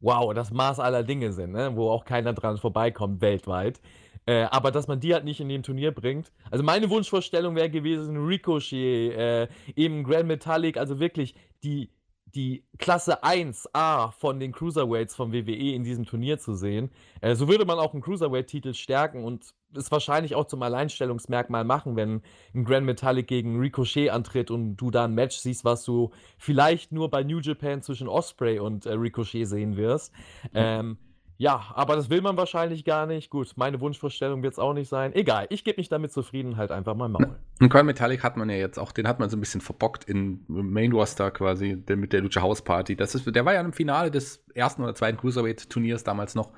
[0.00, 1.72] wow, das Maß aller Dinge sind, ne?
[1.74, 3.80] wo auch keiner dran vorbeikommt weltweit.
[4.26, 6.32] Äh, aber dass man die halt nicht in dem Turnier bringt.
[6.50, 11.90] Also meine Wunschvorstellung wäre gewesen, Ricochet, äh, eben Grand Metallic, also wirklich die
[12.34, 16.90] die Klasse 1A von den Cruiserweights vom WWE in diesem Turnier zu sehen.
[17.20, 21.96] Äh, so würde man auch einen Cruiserweight-Titel stärken und es wahrscheinlich auch zum Alleinstellungsmerkmal machen,
[21.96, 22.22] wenn
[22.54, 26.92] ein Grand Metallic gegen Ricochet antritt und du da ein Match siehst, was du vielleicht
[26.92, 30.12] nur bei New Japan zwischen Osprey und äh, Ricochet sehen wirst.
[30.44, 30.50] Mhm.
[30.54, 30.98] Ähm,
[31.36, 33.28] Ja, aber das will man wahrscheinlich gar nicht.
[33.28, 35.12] Gut, meine Wunschvorstellung wird es auch nicht sein.
[35.14, 37.36] Egal, ich gebe mich damit zufrieden, halt einfach mal Maul.
[37.60, 40.04] Und Coin Metallic hat man ja jetzt auch, den hat man so ein bisschen verbockt
[40.04, 42.94] in Main Roster quasi, mit der Lucha House Party.
[42.94, 46.52] Das ist, der war ja im Finale des ersten oder zweiten Cruiserweight-Turniers damals noch.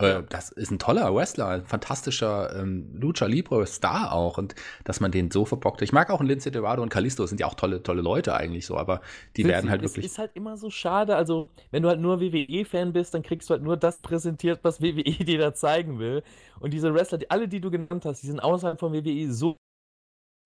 [0.00, 5.00] Äh, das ist ein toller Wrestler, ein fantastischer ähm, Lucha Libre Star auch und dass
[5.00, 5.82] man den so verbockt.
[5.82, 8.66] Ich mag auch einen Lindsay Dorado und Kalisto, sind ja auch tolle, tolle Leute eigentlich
[8.66, 9.00] so, aber
[9.36, 10.06] die Sind werden sie, halt es wirklich.
[10.06, 11.16] ist halt immer so schade.
[11.16, 14.80] Also, wenn du halt nur WWE-Fan bist, dann kriegst du halt nur das präsentiert, was
[14.80, 16.22] WWE dir da zeigen will.
[16.60, 19.56] Und diese Wrestler, die, alle, die du genannt hast, die sind außerhalb von WWE so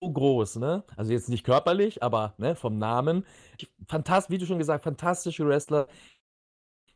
[0.01, 0.83] so groß, ne?
[0.97, 3.25] Also jetzt nicht körperlich, aber ne, vom Namen.
[3.87, 5.87] Fantastisch, wie du schon gesagt, fantastische Wrestler.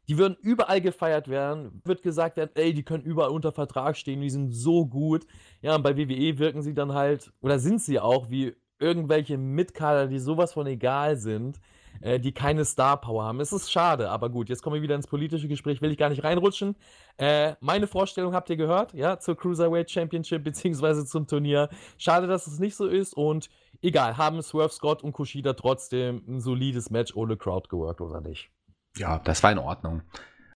[0.10, 1.82] Die würden überall gefeiert werden.
[1.86, 5.28] Wird gesagt werden, ey, die können überall unter Vertrag stehen, die sind so gut.
[5.62, 10.08] Ja, und bei WWE wirken sie dann halt, oder sind sie auch, wie irgendwelche Mitkader,
[10.08, 11.60] die sowas von egal sind,
[12.02, 13.40] äh, die keine Star-Power haben.
[13.40, 16.10] Es ist schade, aber gut, jetzt kommen wir wieder ins politische Gespräch, will ich gar
[16.10, 16.76] nicht reinrutschen.
[17.18, 21.70] Äh, meine Vorstellung habt ihr gehört, ja, zur Cruiserweight Championship beziehungsweise zum Turnier.
[22.00, 23.50] Schade, dass es nicht so ist und
[23.84, 28.50] egal, haben Swerve Scott und Kushida trotzdem ein solides Match ohne Crowd geworkt oder nicht?
[28.98, 30.02] Ja, das war in Ordnung.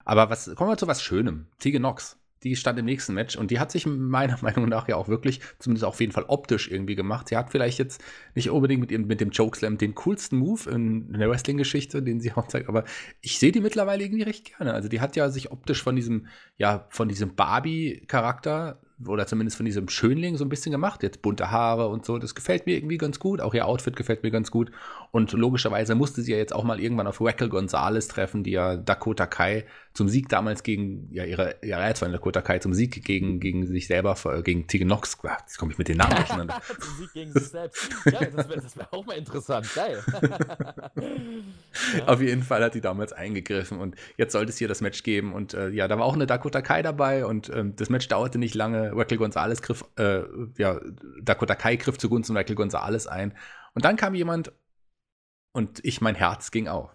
[0.04, 1.46] Aber was, kommen wir zu was Schönem.
[1.58, 4.96] Tegan Nox, die stand im nächsten Match und die hat sich meiner Meinung nach ja
[4.96, 7.28] auch wirklich, zumindest auf jeden Fall optisch irgendwie gemacht.
[7.28, 8.02] Sie hat vielleicht jetzt
[8.34, 12.20] nicht unbedingt mit, ihrem, mit dem Chokeslam den coolsten Move in, in der Wrestling-Geschichte, den
[12.20, 12.84] sie auch zeigt, aber
[13.20, 14.74] ich sehe die mittlerweile irgendwie recht gerne.
[14.74, 19.66] Also die hat ja sich optisch von diesem, ja, von diesem Barbie-Charakter oder zumindest von
[19.66, 21.02] diesem Schönling so ein bisschen gemacht.
[21.02, 22.18] Jetzt bunte Haare und so.
[22.18, 23.40] Das gefällt mir irgendwie ganz gut.
[23.40, 24.70] Auch ihr Outfit gefällt mir ganz gut.
[25.10, 28.76] Und logischerweise musste sie ja jetzt auch mal irgendwann auf Raquel Gonzalez treffen, die ja
[28.76, 33.04] Dakota Kai zum Sieg damals gegen, ja, ihre, ja, jetzt von Dakota Kai zum Sieg
[33.04, 35.18] gegen, gegen sich selber, äh, gegen Tegan Nox.
[35.40, 36.60] Jetzt komme ich mit den Namen durcheinander.
[36.80, 37.90] Zum Sieg gegen sich selbst.
[38.06, 39.68] Ja, das wäre wär auch mal interessant.
[39.74, 40.02] Geil.
[41.98, 42.06] ja.
[42.06, 45.34] Auf jeden Fall hat die damals eingegriffen und jetzt sollte es hier das Match geben.
[45.34, 48.38] Und äh, ja, da war auch eine Dakota Kai dabei und ähm, das Match dauerte
[48.38, 48.91] nicht lange.
[48.92, 50.22] Raquel Gonzalez griff, äh,
[50.58, 50.80] ja,
[51.22, 53.36] Dakota Kai griff zugunsten Raquel Gonzalez ein.
[53.74, 54.52] Und dann kam jemand
[55.52, 56.90] und ich, mein Herz ging auf.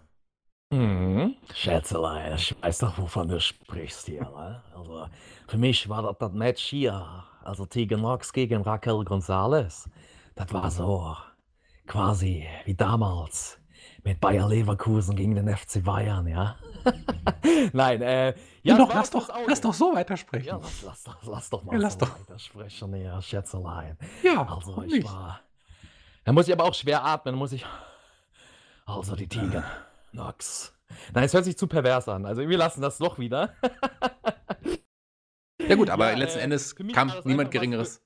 [0.70, 1.36] Mhm.
[1.54, 4.22] Schätzelein, ich weiß doch, wovon du sprichst hier.
[4.22, 4.62] Ne?
[4.74, 5.06] Also,
[5.46, 9.88] für mich war das das Match hier, also Tegan Nox gegen Raquel Gonzalez.
[10.34, 11.16] Das war so
[11.86, 13.58] quasi wie damals
[14.04, 16.56] mit Bayer Leverkusen gegen den FC Bayern, ja?
[17.72, 20.46] Nein, äh, ja, doch, lass, doch, lass doch so weitersprechen.
[20.48, 22.18] Ja, lass, lass, doch- lass doch mal Ja, lass so doch.
[22.20, 23.98] weitersprechen, ja, Schätzelein.
[24.22, 25.04] Ja, Also ich nicht?
[25.04, 25.40] war.
[26.24, 27.66] Da muss ich aber auch schwer atmen, muss ich.
[28.86, 29.64] Also die Tiger.
[30.12, 30.74] Nox.
[31.12, 32.24] Nein, es hört sich zu pervers an.
[32.24, 33.54] Also wir lassen das doch wieder.
[35.66, 38.02] Ja gut, aber Ja, letzten äh, Endes kam niemand Geringeres.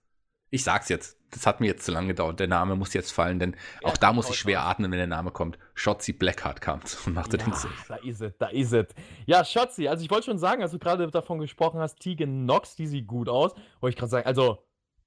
[0.50, 1.16] Ich sag's jetzt.
[1.32, 2.38] Das hat mir jetzt zu lange gedauert.
[2.40, 5.06] Der Name muss jetzt fallen, denn Ja, auch da muss ich schwer atmen, wenn der
[5.06, 5.58] Name kommt.
[5.74, 7.72] Shotzi Blackheart kam und machte den Ja, Save.
[7.88, 8.86] da ist es, da ist es.
[9.26, 12.76] Ja, Schatzi, also ich wollte schon sagen, als du gerade davon gesprochen hast, Tegan Nox,
[12.76, 14.58] die sieht gut aus, wollte ich gerade sagen, also,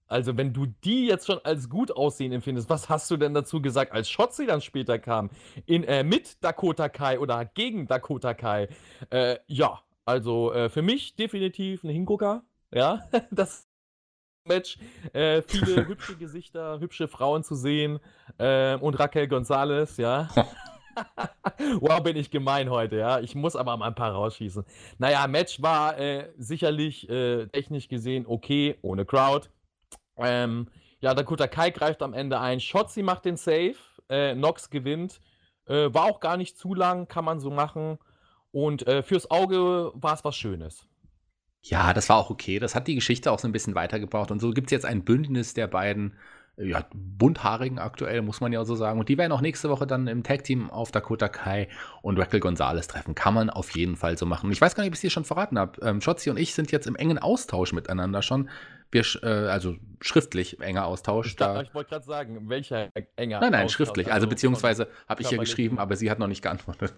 [0.07, 3.61] also wenn du die jetzt schon als gut aussehen empfindest, was hast du denn dazu
[3.61, 5.29] gesagt, als Shotzi dann später kam?
[5.65, 8.67] In, äh, mit Dakota Kai oder gegen Dakota Kai?
[9.11, 13.67] Äh, ja, also äh, für mich definitiv ein Hingucker, ja, das
[14.45, 14.77] Match.
[15.13, 17.99] Äh, viele hübsche Gesichter, hübsche Frauen zu sehen
[18.37, 20.29] äh, und Raquel Gonzalez, ja.
[21.79, 23.19] wow, bin ich gemein heute, ja.
[23.19, 24.63] Ich muss aber mal ein paar rausschießen.
[24.97, 29.49] Naja, Match war äh, sicherlich äh, technisch gesehen okay, ohne Crowd.
[30.17, 32.59] Ähm, ja, Dakota Kai greift am Ende ein.
[32.59, 33.75] Shotzi macht den Save.
[34.09, 35.19] Äh, Nox gewinnt.
[35.65, 37.97] Äh, war auch gar nicht zu lang, kann man so machen.
[38.51, 40.87] Und fürs Auge war es was Schönes.
[41.67, 42.59] Ja, das war auch okay.
[42.59, 44.29] Das hat die Geschichte auch so ein bisschen weitergebracht.
[44.29, 46.13] Und so gibt es jetzt ein Bündnis der beiden
[46.57, 48.99] äh, ja, bunthaarigen aktuell, muss man ja so sagen.
[48.99, 51.67] Und die werden auch nächste Woche dann im Tag-Team auf Dakota Kai
[52.03, 53.15] und Raquel Gonzalez treffen.
[53.15, 54.45] Kann man auf jeden Fall so machen.
[54.45, 55.81] Und ich weiß gar nicht, ob ich es dir schon verraten habe.
[55.81, 58.49] Ähm, Shotzi und ich sind jetzt im engen Austausch miteinander schon.
[58.91, 61.27] Wir, äh, also schriftlich enger Austausch.
[61.29, 63.39] Ich, Da, ich wollte gerade sagen, welcher enger.
[63.41, 64.13] nein, nein, Austausch, schriftlich.
[64.13, 65.49] Also von- beziehungsweise habe ich körperlich.
[65.49, 66.93] geschrieben, aber sie hat noch nicht geantwortet.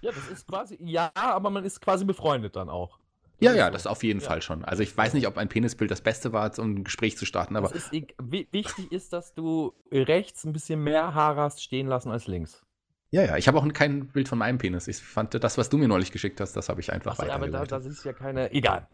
[0.00, 0.78] Ja, das ist quasi.
[0.80, 2.98] Ja, aber man ist quasi befreundet dann auch.
[3.42, 4.28] Ja, ja, das auf jeden Ja.
[4.28, 4.64] Fall schon.
[4.64, 7.56] Also ich weiß nicht, ob ein Penisbild das Beste war, um ein Gespräch zu starten,
[7.56, 12.26] aber ist, wichtig ist, dass du rechts ein bisschen mehr Haare hast stehen lassen als
[12.26, 12.64] links.
[13.10, 14.88] Ja, ja, ich habe auch kein Bild von meinem Penis.
[14.88, 17.48] Ich fand das, was du mir neulich geschickt hast, das habe ich einfach Achso, aber
[17.48, 18.50] da, da sind ja keine.
[18.52, 18.88] Egal.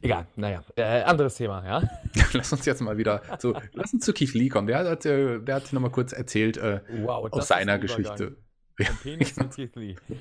[0.00, 0.62] Egal, naja.
[0.76, 1.82] Äh, anderes Thema, ja.
[2.32, 4.66] lass uns jetzt mal wieder zu, lass uns zu Keith Lee kommen.
[4.66, 7.78] Der hat, äh, der hat nochmal kurz erzählt äh, Wow, aus seiner.
[7.78, 8.38] Geschichte.
[8.86, 9.68] Von Penis zu.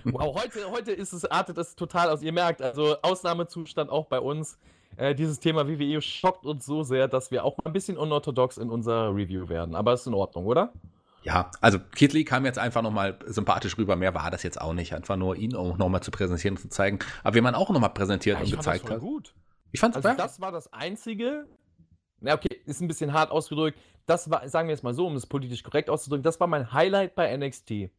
[0.06, 2.22] Wow, heute, heute ist es, artet das total aus.
[2.22, 4.58] Ihr merkt, also Ausnahmezustand auch bei uns.
[4.96, 8.58] Äh, dieses Thema WWE schockt uns so sehr, dass wir auch mal ein bisschen unorthodox
[8.58, 9.76] in unserer Review werden.
[9.76, 10.74] Aber ist in Ordnung, oder?
[11.24, 13.96] Ja, also Kid Lee kam jetzt einfach nochmal sympathisch rüber.
[13.96, 14.94] Mehr war das jetzt auch nicht.
[14.94, 17.00] Einfach nur ihn auch nochmal zu präsentieren und zu zeigen.
[17.24, 19.02] Aber wie man auch nochmal präsentiert Ja, und gezeigt das voll hat.
[19.02, 19.34] gut.
[19.72, 21.46] Ich fand's Also das war das Einzige,
[22.22, 25.16] na okay, ist ein bisschen hart ausgedrückt, das war, sagen wir es mal so, um
[25.18, 27.90] es politisch korrekt auszudrücken, das war mein Highlight bei NXT.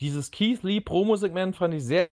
[0.00, 2.08] Dieses Keith Lee Promo-Segment fand ich sehr,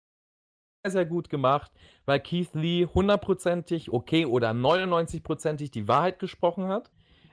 [0.86, 1.70] sehr gut gemacht,
[2.06, 6.90] weil Keith Lee hundertprozentig, okay, oder 99%ig die Wahrheit gesprochen hat.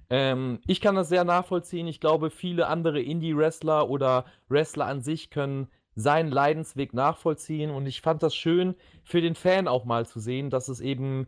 [0.09, 1.87] Ähm, ich kann das sehr nachvollziehen.
[1.87, 7.71] Ich glaube, viele andere Indie-Wrestler oder Wrestler an sich können seinen Leidensweg nachvollziehen.
[7.71, 11.27] Und ich fand das schön für den Fan auch mal zu sehen, dass es eben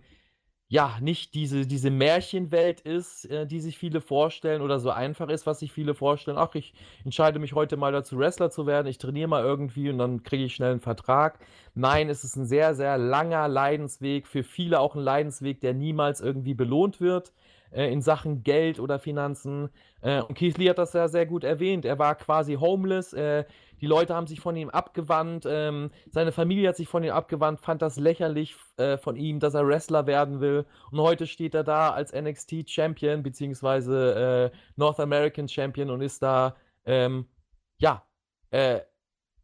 [0.70, 5.48] ja nicht diese, diese Märchenwelt ist, äh, die sich viele vorstellen oder so einfach ist,
[5.48, 6.38] was sich viele vorstellen.
[6.38, 8.88] Ach, ich entscheide mich heute mal dazu, Wrestler zu werden.
[8.88, 11.40] Ich trainiere mal irgendwie und dann kriege ich schnell einen Vertrag.
[11.74, 14.28] Nein, es ist ein sehr, sehr langer Leidensweg.
[14.28, 17.34] Für viele auch ein Leidensweg, der niemals irgendwie belohnt wird
[17.72, 19.70] äh, in Sachen Geld oder Finanzen.
[20.02, 21.86] Äh, und Keith Lee hat das ja sehr gut erwähnt.
[21.86, 23.14] Er war quasi homeless.
[23.14, 23.46] Äh,
[23.82, 25.46] die Leute haben sich von ihm abgewandt.
[25.48, 29.54] Ähm, seine Familie hat sich von ihm abgewandt, fand das lächerlich äh, von ihm, dass
[29.54, 30.66] er Wrestler werden will.
[30.92, 36.22] Und heute steht er da als NXT Champion, beziehungsweise äh, North American Champion und ist
[36.22, 36.56] da,
[36.86, 37.28] ähm,
[37.78, 38.04] ja,
[38.52, 38.82] äh,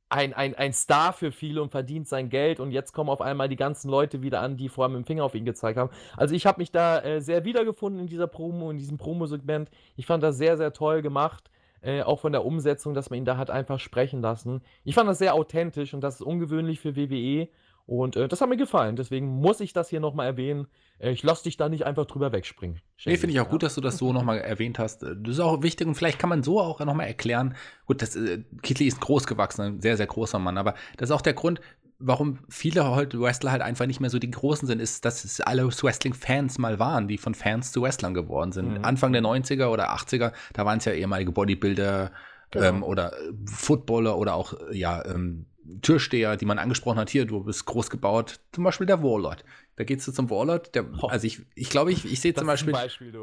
[0.10, 3.50] ein, ein, ein Star für viele und verdient sein Geld und jetzt kommen auf einmal
[3.50, 5.90] die ganzen Leute wieder an, die vorher mit dem Finger auf ihn gezeigt haben.
[6.16, 9.70] Also ich habe mich da äh, sehr wiedergefunden in dieser Promo, in diesem Promo-Segment.
[9.96, 11.50] Ich fand das sehr, sehr toll gemacht.
[11.82, 14.62] Äh, auch von der Umsetzung, dass man ihn da hat einfach sprechen lassen.
[14.84, 17.48] Ich fand das sehr authentisch und das ist ungewöhnlich für WWE.
[17.88, 18.96] Und äh, das hat mir gefallen.
[18.96, 20.68] Deswegen muss ich das hier nochmal erwähnen.
[20.98, 22.82] Äh, ich lasse dich da nicht einfach drüber wegspringen.
[23.06, 23.52] Nee, finde ich auch Ja.
[23.52, 25.04] gut, dass du das so nochmal erwähnt hast.
[25.04, 27.56] Das ist auch wichtig und vielleicht kann man so auch nochmal erklären.
[27.86, 31.10] Gut, das, äh, Kid Lee ist groß gewachsen, ein sehr, sehr großer Mann, aber das
[31.10, 31.62] ist auch der Grund,
[32.00, 35.40] warum viele heute Wrestler halt einfach nicht mehr so die Großen sind, ist, dass es
[35.40, 38.80] alle Wrestling-Fans mal waren, die von Fans zu Wrestlern geworden sind.
[38.80, 38.84] Mhm.
[38.86, 42.12] Anfang der 90er oder 80er, da waren es ja ehemalige Bodybuilder
[42.52, 42.66] Genau.
[42.66, 45.46] ähm, oder äh, Footballer oder auch, äh, ja, ähm,
[45.82, 49.44] Türsteher, die man angesprochen hat, hier, du bist groß gebaut, zum Beispiel der Warlord.
[49.76, 52.50] Da gehst du zum Warlord, der, also ich, ich glaube, ich, ich sehe Das zum
[52.50, 53.14] ist Beispiel, Beispiel,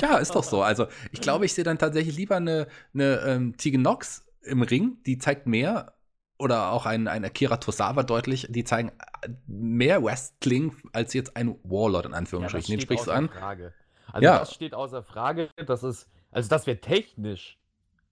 [0.00, 0.62] ja, ist doch so.
[0.62, 4.98] Also ich glaube, ich sehe dann tatsächlich lieber eine, eine ähm, Tegan Nox im Ring,
[5.04, 5.92] die zeigt mehr,
[6.38, 8.90] oder auch ein, ein Akira Tosawa deutlich, die zeigen
[9.22, 12.72] äh, mehr Wrestling als jetzt ein Warlord in Ja, das Anführungsstrichen.
[12.72, 13.28] Den steht sprichst du an.
[13.28, 13.72] Frage.
[14.12, 14.38] Also Ja.
[14.38, 17.58] das steht außer Frage, dass es, also dass wir technisch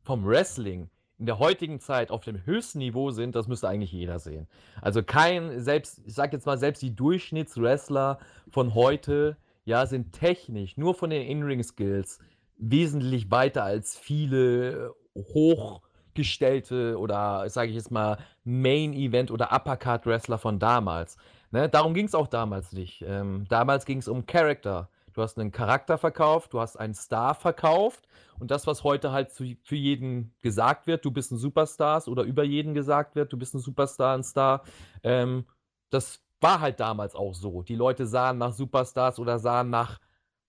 [0.03, 0.89] vom Wrestling
[1.25, 4.47] in der heutigen Zeit auf dem höchsten Niveau sind, das müsste eigentlich jeder sehen.
[4.83, 8.19] Also kein, selbst, ich sag jetzt mal, selbst die Durchschnittswrestler
[8.51, 12.19] von heute, ja, sind technisch, nur von den In-Ring-Skills,
[12.59, 21.17] wesentlich weiter als viele hochgestellte oder, sage ich jetzt mal, Main-Event- oder Uppercard-Wrestler von damals.
[21.53, 21.71] Ne?
[21.71, 23.03] Darum ging es auch damals nicht.
[23.09, 24.91] Ähm, damals ging es um Charakter.
[25.15, 28.07] Du hast einen Charakter verkauft, du hast einen Star verkauft
[28.41, 32.43] und das, was heute halt für jeden gesagt wird, du bist ein Superstar oder über
[32.43, 34.65] jeden gesagt wird, du bist ein Superstar, ein Star,
[35.05, 35.47] ähm,
[35.91, 37.63] das war halt damals auch so.
[37.63, 40.01] Die Leute sahen nach Superstars oder sahen nach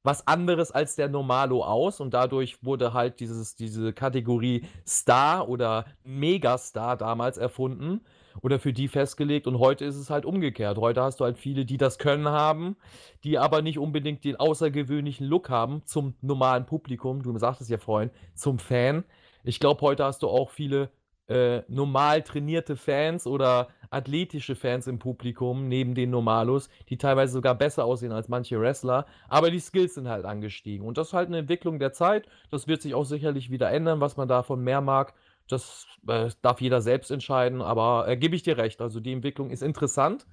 [0.03, 5.85] was anderes als der Normalo aus und dadurch wurde halt dieses, diese Kategorie Star oder
[6.03, 8.01] Megastar damals erfunden
[8.41, 10.77] oder für die festgelegt und heute ist es halt umgekehrt.
[10.77, 12.75] Heute hast du halt viele, die das Können haben,
[13.23, 17.21] die aber nicht unbedingt den außergewöhnlichen Look haben zum normalen Publikum.
[17.23, 19.03] Du sagtest ja vorhin, zum Fan.
[19.43, 20.89] Ich glaube, heute hast du auch viele
[21.27, 27.55] äh, normal trainierte Fans oder athletische Fans im Publikum, neben den Normalos, die teilweise sogar
[27.55, 30.85] besser aussehen als manche Wrestler, aber die Skills sind halt angestiegen.
[30.85, 32.27] Und das ist halt eine Entwicklung der Zeit.
[32.51, 35.13] Das wird sich auch sicherlich wieder ändern, was man davon mehr mag.
[35.47, 38.81] Das äh, darf jeder selbst entscheiden, aber äh, gebe ich dir recht.
[38.81, 40.25] Also die Entwicklung ist interessant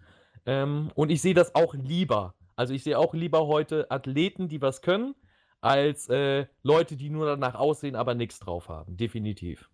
[0.47, 2.35] ähm, und ich sehe das auch lieber.
[2.57, 5.15] Also ich sehe auch lieber heute Athleten, die was können,
[5.61, 8.97] als äh, Leute, die nur danach aussehen, aber nichts drauf haben.
[8.97, 9.71] Definitiv.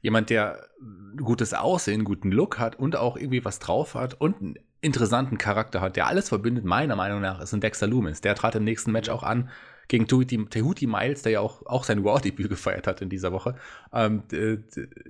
[0.00, 0.68] Jemand, der
[1.16, 5.38] gutes Aussehen, einen guten Look hat und auch irgendwie was drauf hat und einen interessanten
[5.38, 8.20] Charakter hat, der alles verbindet, meiner Meinung nach, ist ein Dexter Loomis.
[8.20, 9.50] Der trat im nächsten Match auch an
[9.88, 13.56] gegen Tehuti, Miles, der ja auch, auch sein Raw-Debüt gefeiert hat in dieser Woche.
[13.92, 14.22] Ähm,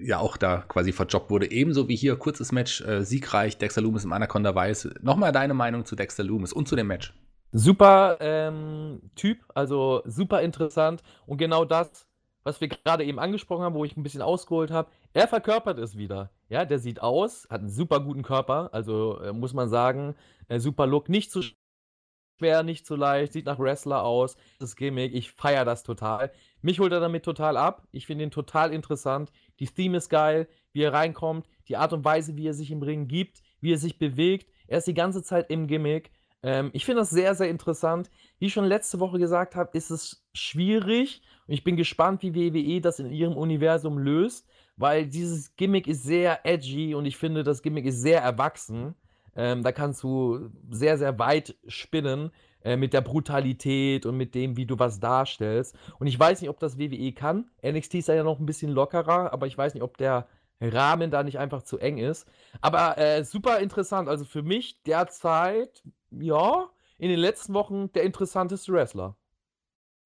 [0.00, 1.50] ja, auch da quasi verjobbt wurde.
[1.50, 4.88] Ebenso wie hier, kurzes Match, äh, siegreich, Dexter Loomis im Anaconda Weiß.
[5.02, 7.12] Nochmal deine Meinung zu Dexter Loomis und zu dem Match.
[7.50, 12.06] Super ähm, Typ, also super interessant und genau das,
[12.44, 15.96] was wir gerade eben angesprochen haben, wo ich ein bisschen ausgeholt habe, er verkörpert es
[15.96, 16.30] wieder.
[16.50, 20.14] Ja, der sieht aus, hat einen super guten Körper, also äh, muss man sagen,
[20.48, 21.42] äh, super Look, nicht zu
[22.38, 26.30] schwer, nicht zu leicht, sieht nach Wrestler aus, das Gimmick, ich feiere das total.
[26.62, 30.48] Mich holt er damit total ab, ich finde ihn total interessant, die Theme ist geil,
[30.72, 33.78] wie er reinkommt, die Art und Weise, wie er sich im Ring gibt, wie er
[33.78, 36.10] sich bewegt, er ist die ganze Zeit im Gimmick,
[36.42, 38.10] Ähm, ich finde das sehr, sehr interessant.
[38.38, 41.20] Wie ich schon letzte Woche gesagt habe, ist es schwierig.
[41.48, 44.46] Und ich bin gespannt, wie WWE das in ihrem Universum löst,
[44.76, 48.94] weil dieses Gimmick ist sehr edgy und ich finde, das Gimmick ist sehr erwachsen.
[49.38, 54.56] Ähm, da kannst du sehr, sehr weit spinnen äh, mit der Brutalität und mit dem,
[54.56, 55.76] wie du was darstellst.
[56.00, 57.48] Und ich weiß nicht, ob das WWE kann.
[57.64, 60.26] NXT ist ja noch ein bisschen lockerer, aber ich weiß nicht, ob der
[60.60, 62.26] Rahmen da nicht einfach zu eng ist.
[62.60, 64.08] Aber äh, super interessant.
[64.08, 69.16] Also für mich derzeit, ja, in den letzten Wochen der interessanteste Wrestler.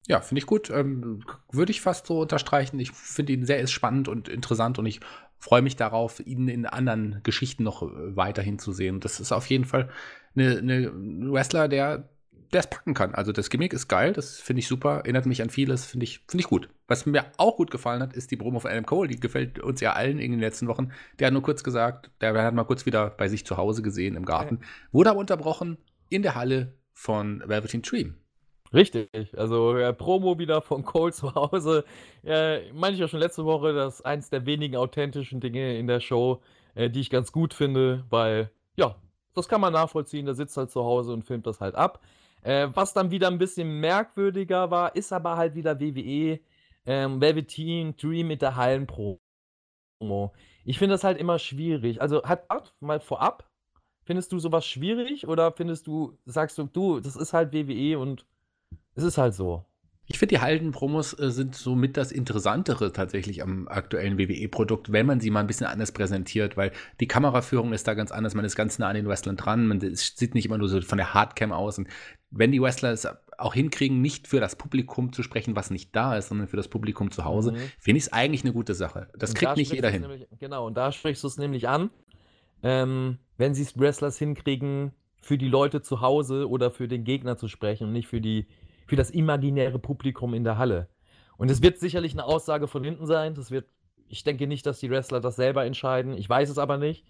[0.07, 0.69] Ja, finde ich gut.
[0.69, 2.77] Ähm, Würde ich fast so unterstreichen.
[2.79, 4.99] Ich finde ihn sehr spannend und interessant und ich
[5.43, 9.01] freue mich darauf, ihn in anderen Geschichten noch äh, weiterhin zu sehen.
[9.01, 9.89] Das ist auf jeden Fall
[10.35, 12.09] eine Wrestler, der
[12.53, 13.15] der es packen kann.
[13.15, 16.19] Also das Gimmick ist geil, das finde ich super, erinnert mich an vieles, finde ich,
[16.27, 16.69] find ich gut.
[16.87, 19.81] Was mir auch gut gefallen hat, ist die Promo von Adam Cole, die gefällt uns
[19.81, 20.91] ja allen in den letzten Wochen.
[21.17, 24.15] Der hat nur kurz gesagt, der hat mal kurz wieder bei sich zu Hause gesehen
[24.15, 24.59] im Garten,
[24.91, 25.77] wurde aber unterbrochen
[26.09, 28.17] in der Halle von Velveteen Dream.
[28.73, 31.85] Richtig, also ja, Promo wieder von Cole zu Hause.
[32.23, 35.85] Äh, meine ich ja schon letzte Woche, das ist eins der wenigen authentischen Dinge in
[35.87, 36.41] der Show,
[36.73, 38.95] äh, die ich ganz gut finde, weil, ja,
[39.35, 42.01] das kann man nachvollziehen, der sitzt halt zu Hause und filmt das halt ab.
[42.41, 46.39] Äh, was dann wieder ein bisschen merkwürdiger war, ist aber halt wieder WWE,
[46.85, 49.19] ähm, Velveteen Dream mit der Hallenpromo.
[50.65, 52.01] Ich finde das halt immer schwierig.
[52.01, 53.49] Also, hat mal vorab,
[54.05, 58.25] findest du sowas schwierig oder findest du, sagst du, du, das ist halt WWE und
[58.95, 59.65] es ist halt so?
[60.05, 65.21] Ich finde, die Halden-Promos äh, sind somit das Interessantere tatsächlich am aktuellen WWE-Produkt, wenn man
[65.21, 68.57] sie mal ein bisschen anders präsentiert, weil die Kameraführung ist da ganz anders, man ist
[68.57, 71.53] ganz nah an den Wrestlern dran, man sieht nicht immer nur so von der Hardcam
[71.53, 71.77] aus.
[71.77, 71.87] Und
[72.31, 76.17] wenn die Wrestler es auch hinkriegen, nicht für das Publikum zu sprechen, was nicht da
[76.17, 77.57] ist, sondern für das Publikum zu Hause, mhm.
[77.79, 79.07] finde ich es eigentlich eine gute Sache.
[79.17, 80.01] Das und kriegt da nicht jeder hin.
[80.01, 81.91] Nämlich, genau, und da sprichst du es nämlich an.
[82.61, 87.37] Ähm, wenn sie es Wrestlers hinkriegen, für die Leute zu Hause oder für den Gegner
[87.37, 88.47] zu sprechen und nicht für die
[88.85, 90.89] für das imaginäre Publikum in der Halle.
[91.37, 93.35] Und es wird sicherlich eine Aussage von hinten sein.
[93.35, 93.67] Das wird,
[94.07, 96.13] ich denke nicht, dass die Wrestler das selber entscheiden.
[96.13, 97.05] Ich weiß es aber nicht.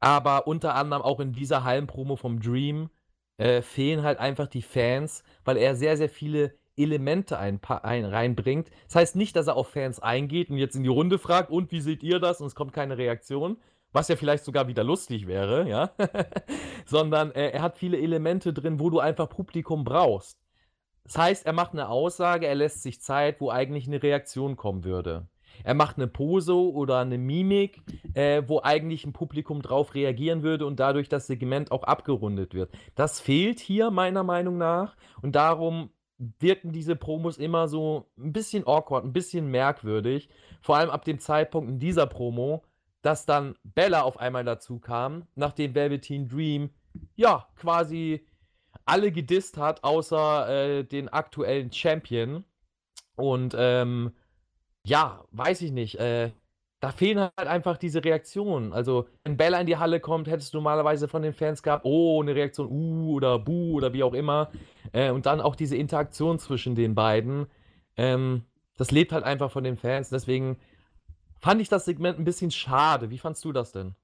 [0.00, 2.90] Aber unter anderem auch in dieser Hallenpromo vom Dream
[3.36, 8.70] äh, fehlen halt einfach die Fans, weil er sehr, sehr viele Elemente ein, ein, reinbringt.
[8.86, 11.70] Das heißt nicht, dass er auf Fans eingeht und jetzt in die Runde fragt, und
[11.70, 12.40] wie seht ihr das?
[12.40, 13.58] Und es kommt keine Reaktion,
[13.92, 15.90] was ja vielleicht sogar wieder lustig wäre, ja.
[16.86, 20.41] Sondern äh, er hat viele Elemente drin, wo du einfach Publikum brauchst.
[21.04, 24.84] Das heißt, er macht eine Aussage, er lässt sich Zeit, wo eigentlich eine Reaktion kommen
[24.84, 25.26] würde.
[25.64, 27.82] Er macht eine Pose oder eine Mimik,
[28.14, 32.70] äh, wo eigentlich ein Publikum drauf reagieren würde und dadurch das Segment auch abgerundet wird.
[32.94, 35.90] Das fehlt hier meiner Meinung nach und darum
[36.38, 40.28] wirken diese Promos immer so ein bisschen awkward, ein bisschen merkwürdig.
[40.60, 42.62] Vor allem ab dem Zeitpunkt in dieser Promo,
[43.02, 46.70] dass dann Bella auf einmal dazu kam, nachdem Velveteen Dream
[47.16, 48.24] ja quasi
[48.84, 52.44] alle gedisst hat, außer äh, den aktuellen Champion.
[53.16, 54.12] Und ähm,
[54.84, 55.96] ja, weiß ich nicht.
[55.96, 56.32] Äh,
[56.80, 58.72] da fehlen halt einfach diese Reaktionen.
[58.72, 62.20] Also, wenn Bella in die Halle kommt, hättest du normalerweise von den Fans gehabt, oh,
[62.20, 64.50] eine Reaktion, uh oder buh oder wie auch immer.
[64.92, 67.46] Äh, und dann auch diese Interaktion zwischen den beiden.
[67.96, 68.44] Ähm,
[68.76, 70.08] das lebt halt einfach von den Fans.
[70.10, 70.58] Deswegen
[71.40, 73.10] fand ich das Segment ein bisschen schade.
[73.10, 73.94] Wie fandst du das denn?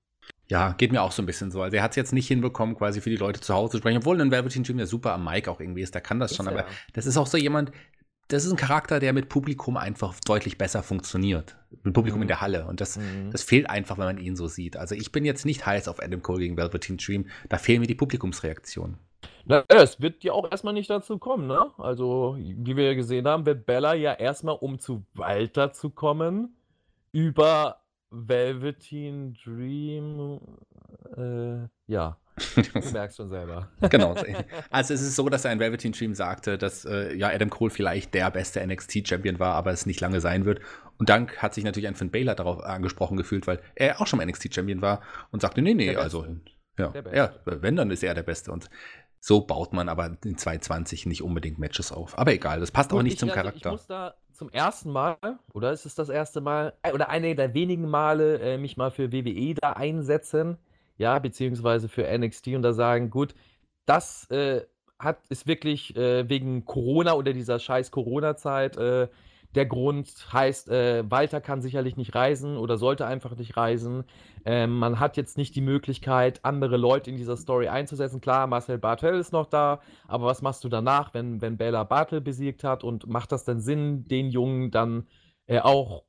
[0.51, 1.63] Ja, geht mir auch so ein bisschen so.
[1.63, 3.99] Also er hat es jetzt nicht hinbekommen, quasi für die Leute zu Hause zu sprechen,
[3.99, 6.37] obwohl ein Velveteen Jim ja super am Mic auch irgendwie ist, der kann das ist
[6.39, 7.71] schon, aber das ist auch so jemand,
[8.29, 11.57] das ist ein Charakter, der mit Publikum einfach deutlich besser funktioniert.
[11.83, 12.23] Mit Publikum mhm.
[12.23, 12.67] in der Halle.
[12.67, 13.31] Und das, mhm.
[13.31, 14.77] das fehlt einfach, wenn man ihn so sieht.
[14.77, 17.27] Also ich bin jetzt nicht heiß auf Adam Cole gegen Velveteen Dream.
[17.49, 18.99] Da fehlen mir die Publikumsreaktionen.
[19.45, 21.71] Na, es wird ja auch erstmal nicht dazu kommen, ne?
[21.79, 26.55] Also, wie wir ja gesehen haben, wird Bella ja erstmal, um zu Walter zu kommen,
[27.13, 27.81] über
[28.11, 30.41] Velveteen Dream,
[31.17, 32.19] äh, ja.
[32.55, 33.69] Du merkst schon selber.
[33.91, 34.15] genau.
[34.71, 38.15] Also es ist so, dass ein Velveteen Dream sagte, dass äh, ja Adam Cole vielleicht
[38.15, 40.61] der beste NXT-Champion war, aber es nicht lange sein wird.
[40.99, 44.19] Und dann hat sich natürlich ein Finn Baylor darauf angesprochen gefühlt, weil er auch schon
[44.19, 46.27] mal NXT-Champion war und sagte, nee, nee, also
[46.79, 48.53] ja, ja, wenn, dann ist er der Beste.
[48.53, 48.71] Und
[49.21, 52.17] so baut man aber in 220 nicht unbedingt Matches auf.
[52.17, 54.15] Aber egal, das passt Gut, auch nicht ich, zum also Charakter.
[54.39, 55.17] Zum ersten Mal,
[55.53, 58.93] oder ist es das erste Mal, äh, oder eine der wenigen Male äh, mich mal
[58.93, 60.59] für WWE da einsetzen,
[60.97, 63.35] ja, beziehungsweise für NXT und da sagen, gut,
[63.85, 64.65] das äh,
[64.97, 69.09] hat, ist wirklich äh, wegen Corona oder dieser scheiß Corona-Zeit äh,
[69.55, 74.05] der Grund heißt, äh, Walter kann sicherlich nicht reisen oder sollte einfach nicht reisen.
[74.45, 78.21] Ähm, man hat jetzt nicht die Möglichkeit, andere Leute in dieser Story einzusetzen.
[78.21, 82.21] Klar, Marcel Bartel ist noch da, aber was machst du danach, wenn, wenn Bella Bartel
[82.21, 82.85] besiegt hat?
[82.85, 85.07] Und macht das denn Sinn, den Jungen dann
[85.47, 86.05] äh, auch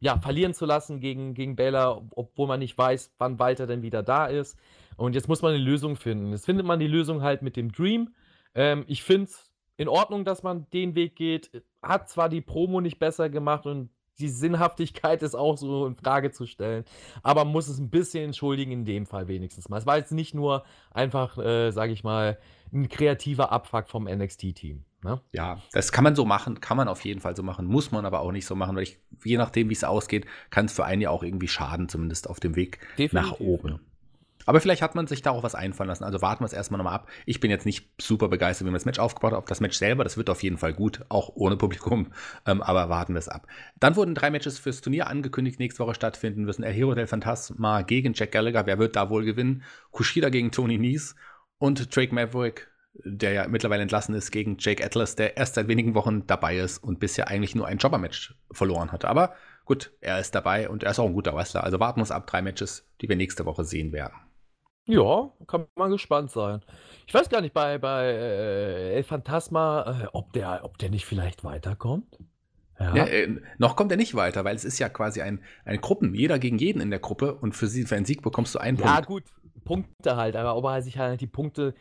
[0.00, 4.02] ja, verlieren zu lassen gegen, gegen Bella, obwohl man nicht weiß, wann Walter denn wieder
[4.02, 4.58] da ist?
[4.96, 6.32] Und jetzt muss man eine Lösung finden.
[6.32, 8.14] Jetzt findet man die Lösung halt mit dem Dream.
[8.54, 11.50] Ähm, ich finde es in Ordnung, dass man den Weg geht.
[11.82, 16.30] Hat zwar die Promo nicht besser gemacht und die Sinnhaftigkeit ist auch so in Frage
[16.30, 16.84] zu stellen,
[17.22, 19.78] aber muss es ein bisschen entschuldigen in dem Fall wenigstens mal.
[19.78, 22.38] Es war jetzt nicht nur einfach, äh, sage ich mal,
[22.72, 24.84] ein kreativer Abfuck vom NXT-Team.
[25.02, 25.20] Ne?
[25.32, 28.06] Ja, das kann man so machen, kann man auf jeden Fall so machen, muss man
[28.06, 30.84] aber auch nicht so machen, weil ich, je nachdem, wie es ausgeht, kann es für
[30.84, 33.80] einen ja auch irgendwie schaden, zumindest auf dem Weg Definitiv, nach oben.
[34.46, 36.04] Aber vielleicht hat man sich da auch was einfallen lassen.
[36.04, 37.08] Also warten wir es erstmal nochmal ab.
[37.26, 39.38] Ich bin jetzt nicht super begeistert, wie man das Match aufgebaut hat.
[39.38, 42.12] Auf das Match selber, das wird auf jeden Fall gut, auch ohne Publikum.
[42.46, 43.46] Ähm, aber warten wir es ab.
[43.80, 46.62] Dann wurden drei Matches fürs Turnier angekündigt, nächste Woche stattfinden müssen.
[46.62, 48.66] El Hero del Fantasma gegen Jack Gallagher.
[48.66, 49.62] Wer wird da wohl gewinnen?
[49.92, 51.14] Kushida gegen Tony Nies
[51.58, 52.68] und Drake Maverick,
[53.04, 56.78] der ja mittlerweile entlassen ist, gegen Jake Atlas, der erst seit wenigen Wochen dabei ist
[56.78, 59.08] und bisher eigentlich nur ein Jobber-Match verloren hatte.
[59.08, 59.34] Aber
[59.64, 61.64] gut, er ist dabei und er ist auch ein guter Wrestler.
[61.64, 62.26] Also warten wir es ab.
[62.26, 64.14] Drei Matches, die wir nächste Woche sehen werden.
[64.86, 66.60] Ja, kann man gespannt sein.
[67.06, 71.06] Ich weiß gar nicht, bei, bei äh, El Phantasma, äh, ob, der, ob der nicht
[71.06, 72.18] vielleicht weiterkommt.
[72.78, 72.94] Ja.
[72.94, 76.14] Ja, äh, noch kommt er nicht weiter, weil es ist ja quasi ein, ein Gruppen,
[76.14, 78.76] jeder gegen jeden in der Gruppe und für, sie, für einen Sieg bekommst du einen
[78.78, 78.98] ja, Punkt.
[78.98, 79.24] Ja, gut,
[79.64, 81.74] Punkte halt, aber ob er sich halt die Punkte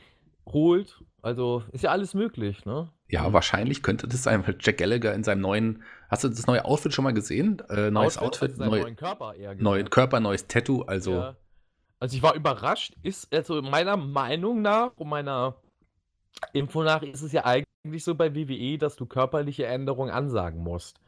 [0.45, 2.89] holt, also ist ja alles möglich, ne?
[3.09, 6.63] Ja, wahrscheinlich könnte das sein, weil Jack Gallagher in seinem neuen, hast du das neue
[6.65, 7.61] Outfit schon mal gesehen?
[7.69, 11.35] Äh, neues Outfit, Outfit neu, neuen Körper eher Neuen Körper, neues Tattoo, also ja.
[12.03, 15.55] Also ich war überrascht, ist, also meiner Meinung nach und meiner
[16.51, 20.99] Info nach ist es ja eigentlich so bei WWE, dass du körperliche Änderungen ansagen musst.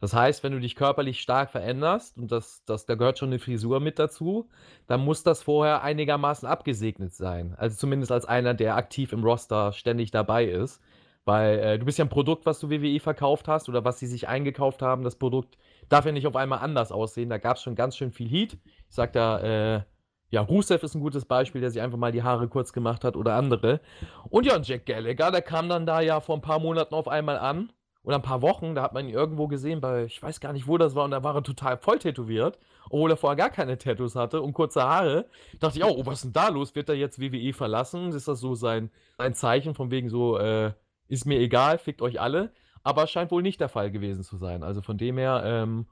[0.00, 3.40] Das heißt, wenn du dich körperlich stark veränderst, und das, das, da gehört schon eine
[3.40, 4.48] Frisur mit dazu,
[4.86, 7.56] dann muss das vorher einigermaßen abgesegnet sein.
[7.58, 10.80] Also zumindest als einer, der aktiv im Roster ständig dabei ist.
[11.24, 14.06] Weil äh, du bist ja ein Produkt, was du WWE verkauft hast oder was sie
[14.06, 15.02] sich eingekauft haben.
[15.02, 17.30] Das Produkt darf ja nicht auf einmal anders aussehen.
[17.30, 18.56] Da gab es schon ganz schön viel Heat.
[18.88, 19.40] Ich sag da,
[19.78, 19.82] äh,
[20.30, 23.16] ja, Rusev ist ein gutes Beispiel, der sich einfach mal die Haare kurz gemacht hat
[23.16, 23.80] oder andere.
[24.28, 27.08] Und ja, und Jack Gallagher, der kam dann da ja vor ein paar Monaten auf
[27.08, 27.72] einmal an.
[28.02, 30.68] Oder ein paar Wochen, da hat man ihn irgendwo gesehen, bei, ich weiß gar nicht,
[30.68, 33.78] wo das war, und da war er total voll tätowiert, obwohl er vorher gar keine
[33.78, 35.26] Tattoos hatte und kurze Haare.
[35.54, 36.76] Da dachte ich, oh, was ist denn da los?
[36.76, 38.12] Wird er jetzt WWE verlassen?
[38.12, 40.72] Ist das so sein, sein Zeichen von wegen so, äh,
[41.08, 42.52] ist mir egal, fickt euch alle?
[42.84, 44.62] Aber scheint wohl nicht der Fall gewesen zu sein.
[44.62, 45.86] Also von dem her, ähm,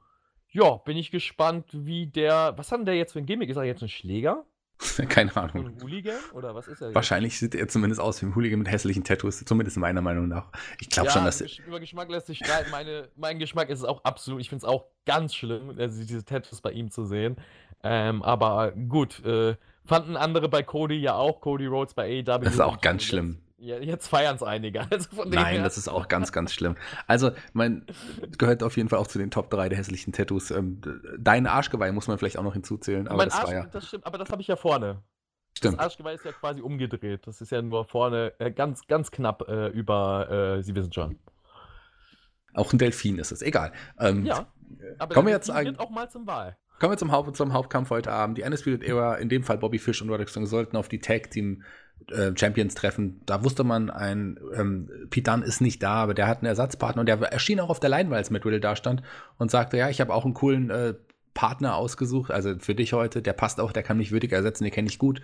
[0.54, 2.54] ja, bin ich gespannt, wie der.
[2.56, 3.50] Was hat denn der jetzt für ein Gimmick?
[3.50, 4.44] Ist er jetzt ein Schläger?
[5.08, 5.66] Keine Ahnung.
[5.66, 6.14] Ein Hooligan?
[6.32, 6.88] Oder was ist er?
[6.88, 6.94] Jetzt?
[6.94, 10.50] Wahrscheinlich sieht er zumindest aus wie ein Hooligan mit hässlichen Tattoos, zumindest meiner Meinung nach.
[10.80, 11.40] Ich glaube ja, schon, dass.
[11.40, 12.70] Über Geschmack lässt sich streiten.
[12.70, 14.40] Meine, mein Geschmack ist es auch absolut.
[14.40, 17.36] Ich finde es auch ganz schlimm, also diese Tattoos bei ihm zu sehen.
[17.82, 21.40] Ähm, aber gut, äh, fanden andere bei Cody ja auch.
[21.40, 22.44] Cody Rhodes bei AEW.
[22.44, 23.43] Das ist auch ganz schlimm.
[23.64, 24.86] Ja, jetzt feiern es einige.
[24.90, 26.76] Also Nein, das ist auch ganz, ganz schlimm.
[27.06, 27.86] Also, mein
[28.36, 30.50] gehört auf jeden Fall auch zu den Top 3 der hässlichen Tattoos.
[30.50, 30.82] Ähm,
[31.18, 33.08] dein Arschgeweih muss man vielleicht auch noch hinzuzählen.
[33.08, 33.66] Aber mein das Arsch, war ja.
[33.66, 35.02] Das stimmt, aber das habe ich ja vorne.
[35.56, 35.78] Stimmt.
[35.78, 37.26] Das Arschgeweih ist ja quasi umgedreht.
[37.26, 41.18] Das ist ja nur vorne äh, ganz, ganz knapp äh, über, äh, Sie wissen schon.
[42.52, 43.72] Auch ein Delfin ist es, egal.
[43.98, 44.46] Ähm, ja,
[44.98, 46.58] aber kommen wir jetzt auch mal zum Wahl.
[46.80, 48.36] Kommen wir zum, Haupt, zum Hauptkampf heute Abend.
[48.36, 51.30] Die Undisputed Era, in dem Fall Bobby Fish und Roderick Strong, sollten auf die Tag
[51.30, 51.62] Team
[52.10, 53.20] äh, Champions treffen.
[53.26, 57.00] Da wusste man, ein ähm, Pete Dunne ist nicht da, aber der hat einen Ersatzpartner
[57.00, 59.02] und der erschien auch auf der Line, als Matt Riddle da stand
[59.38, 60.94] und sagte, ja, ich habe auch einen coolen äh,
[61.32, 64.72] Partner ausgesucht, also für dich heute, der passt auch, der kann mich würdig ersetzen, den
[64.72, 65.20] kenne ich gut.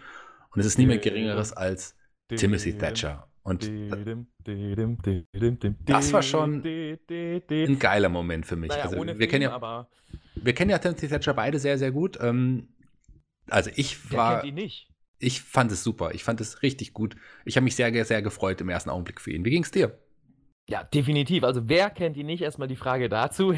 [0.53, 1.97] Und es ist niemand Geringeres als
[2.29, 3.29] Timothy Thatcher.
[3.43, 3.63] Und
[5.87, 8.71] das war schon ein geiler Moment für mich.
[8.71, 9.89] Naja, also, wir, kennen ja,
[10.35, 12.19] wir kennen ja Timothy Thatcher beide sehr, sehr gut.
[12.21, 12.69] Ähm,
[13.49, 14.41] also ich war.
[14.41, 14.90] kennt ihn nicht
[15.21, 16.13] ich fand es super.
[16.15, 17.15] Ich fand es richtig gut.
[17.45, 19.45] Ich habe mich sehr, sehr gefreut im ersten Augenblick für ihn.
[19.45, 19.97] Wie ging es dir?
[20.69, 21.45] Ja, definitiv.
[21.45, 22.43] Also wer kennt ihn nicht?
[22.43, 23.55] Erstmal die Frage dazu.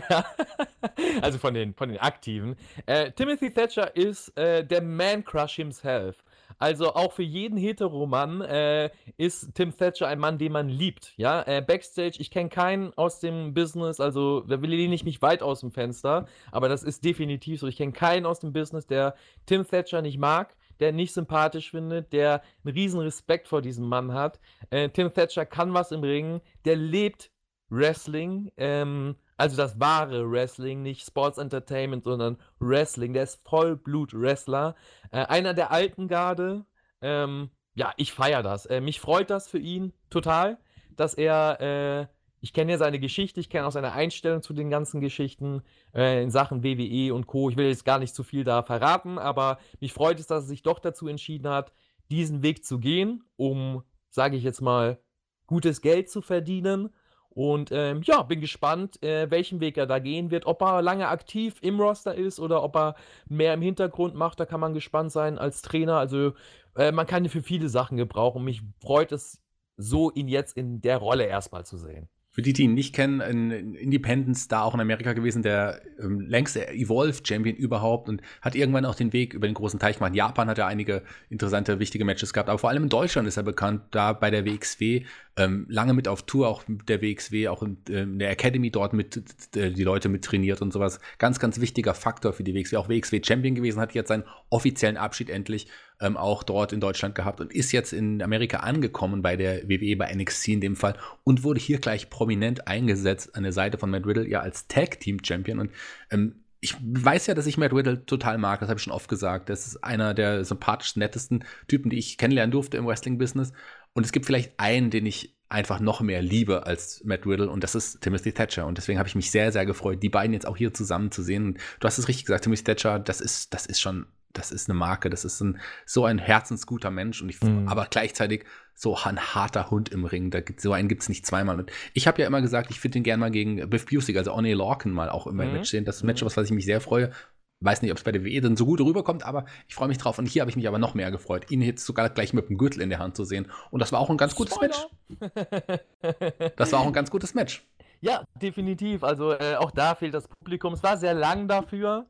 [1.23, 2.57] also von den, von den Aktiven.
[2.87, 6.25] Äh, Timothy Thatcher ist äh, der Man-Crush himself.
[6.59, 11.13] Also auch für jeden Heteromann äh, ist Tim Thatcher ein Mann, den man liebt.
[11.17, 15.43] Ja, äh, Backstage, ich kenne keinen aus dem Business, also da will ich nicht weit
[15.43, 17.67] aus dem Fenster, aber das ist definitiv so.
[17.67, 22.13] Ich kenne keinen aus dem Business, der Tim Thatcher nicht mag der nicht sympathisch findet,
[22.13, 24.41] der einen riesen Respekt vor diesem Mann hat.
[24.71, 27.31] Äh, Tim Thatcher kann was im Ring, der lebt
[27.69, 33.13] Wrestling, ähm, also das wahre Wrestling, nicht Sports Entertainment, sondern Wrestling.
[33.13, 34.77] Der ist Vollblut-Wrestler.
[35.11, 36.65] Äh, einer der alten Garde.
[37.01, 38.67] Ähm, ja, ich feiere das.
[38.67, 40.59] Äh, mich freut das für ihn total,
[40.95, 42.07] dass er äh,
[42.43, 45.63] ich kenne ja seine Geschichte, ich kenne auch seine Einstellung zu den ganzen Geschichten
[45.95, 47.49] äh, in Sachen WWE und Co.
[47.49, 50.49] Ich will jetzt gar nicht zu viel da verraten, aber mich freut es, dass er
[50.49, 51.73] sich doch dazu entschieden hat,
[52.11, 54.99] diesen Weg zu gehen, um, sage ich jetzt mal,
[55.47, 56.91] gutes Geld zu verdienen.
[57.35, 60.45] Und ähm, ja, bin gespannt, äh, welchen Weg er da gehen wird.
[60.45, 62.95] Ob er lange aktiv im Roster ist oder ob er
[63.27, 65.97] mehr im Hintergrund macht, da kann man gespannt sein als Trainer.
[65.97, 66.35] Also
[66.77, 68.45] Äh, man kann ihn für viele Sachen gebrauchen.
[68.45, 69.43] Mich freut es
[69.77, 72.09] so, ihn jetzt in der Rolle erstmal zu sehen.
[72.35, 76.67] Für die, die ihn nicht kennen, ein Independent-Star auch in Amerika gewesen, der ähm, längste
[76.67, 80.13] Evolve-Champion überhaupt und hat irgendwann auch den Weg über den großen Teich gemacht.
[80.13, 83.37] In Japan hat er einige interessante, wichtige Matches gehabt, aber vor allem in Deutschland ist
[83.37, 85.05] er bekannt, da bei der WXW,
[85.37, 88.71] ähm, lange mit auf Tour, auch mit der WXW, auch in, äh, in der Academy
[88.71, 89.17] dort mit
[89.55, 91.01] äh, die Leute mit trainiert und sowas.
[91.19, 92.77] Ganz, ganz wichtiger Faktor für die WXW.
[92.77, 95.69] Auch WXW-Champion gewesen, hat jetzt seinen offiziellen Abschied endlich
[96.03, 99.97] ähm, auch dort in Deutschland gehabt und ist jetzt in Amerika angekommen bei der WWE,
[99.97, 103.91] bei NXT in dem Fall und wurde hier gleich prominent eingesetzt an der Seite von
[103.91, 105.71] Matt Riddle, ja als Tag Team Champion und
[106.11, 109.09] ähm, ich weiß ja, dass ich Matt Riddle total mag, das habe ich schon oft
[109.09, 109.49] gesagt.
[109.49, 113.53] Das ist einer der sympathischsten, nettesten Typen, die ich kennenlernen durfte im Wrestling-Business.
[113.95, 117.65] Und es gibt vielleicht einen, den ich einfach noch mehr liebe als Matt Riddle und
[117.65, 118.67] das ist Timothy Thatcher.
[118.67, 121.23] Und deswegen habe ich mich sehr, sehr gefreut, die beiden jetzt auch hier zusammen zu
[121.23, 121.47] sehen.
[121.47, 124.69] Und du hast es richtig gesagt, Timothy Thatcher, das ist, das ist schon das ist
[124.69, 127.69] eine Marke, das ist ein, so ein herzensguter Mensch und ich, mhm.
[127.69, 130.31] aber gleichzeitig so ein harter Hund im Ring.
[130.31, 131.59] Da gibt, so einen gibt es nicht zweimal.
[131.59, 134.33] Und ich habe ja immer gesagt, ich würde den gerne mal gegen Biff Busey, also
[134.33, 135.51] Oney Lorcan mal auch immer mhm.
[135.51, 135.85] im Match sehen.
[135.85, 136.27] Das ist ein Match, mhm.
[136.27, 137.13] was, was ich mich sehr freue.
[137.61, 139.99] Weiß nicht, ob es bei der WE dann so gut rüberkommt, aber ich freue mich
[139.99, 140.19] drauf.
[140.19, 142.59] Und hier habe ich mich aber noch mehr gefreut, ihn jetzt sogar gleich mit dem
[142.59, 143.47] Gürtel in der Hand zu sehen.
[143.71, 144.75] Und das war auch ein ganz gutes Spoiler.
[145.21, 146.53] Match.
[146.57, 147.65] Das war auch ein ganz gutes Match.
[148.05, 149.05] Ja, definitiv.
[149.05, 150.75] Also äh, auch da fehlt das Publikum.
[150.75, 152.07] Es war sehr lang dafür.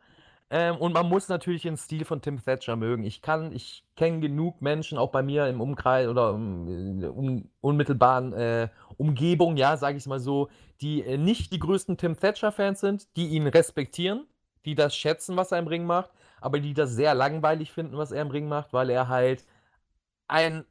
[0.54, 3.04] Ähm, und man muss natürlich den Stil von Tim Thatcher mögen.
[3.04, 8.34] Ich kann, ich kenne genug Menschen, auch bei mir im Umkreis oder um, um, unmittelbaren
[8.34, 10.50] äh, Umgebung, ja, sage ich mal so,
[10.82, 14.26] die äh, nicht die größten Tim Thatcher-Fans sind, die ihn respektieren,
[14.66, 16.10] die das schätzen, was er im Ring macht,
[16.42, 19.46] aber die das sehr langweilig finden, was er im Ring macht, weil er halt
[20.28, 20.66] ein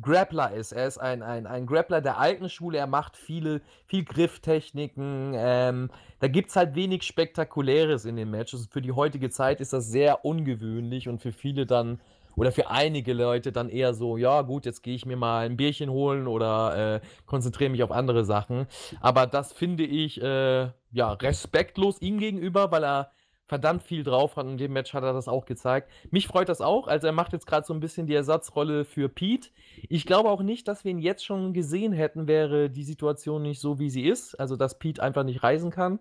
[0.00, 0.72] Grappler ist.
[0.72, 2.78] Er ist ein, ein, ein Grappler der alten Schule.
[2.78, 5.32] Er macht viele, viel Grifftechniken.
[5.34, 5.90] Ähm,
[6.20, 8.68] da gibt es halt wenig Spektakuläres in den Matches.
[8.70, 12.00] Für die heutige Zeit ist das sehr ungewöhnlich und für viele dann,
[12.36, 15.56] oder für einige Leute dann eher so, ja gut, jetzt gehe ich mir mal ein
[15.56, 18.66] Bierchen holen oder äh, konzentriere mich auf andere Sachen.
[19.00, 23.10] Aber das finde ich äh, ja respektlos ihm gegenüber, weil er
[23.46, 25.90] verdammt viel drauf hat und in dem Match hat er das auch gezeigt.
[26.10, 29.08] Mich freut das auch, also er macht jetzt gerade so ein bisschen die Ersatzrolle für
[29.08, 29.50] Pete.
[29.88, 33.60] Ich glaube auch nicht, dass wir ihn jetzt schon gesehen hätten, wäre die Situation nicht
[33.60, 36.00] so, wie sie ist, also dass Pete einfach nicht reisen kann.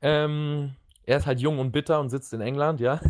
[0.00, 0.74] Ähm,
[1.04, 3.00] er ist halt jung und bitter und sitzt in England, ja.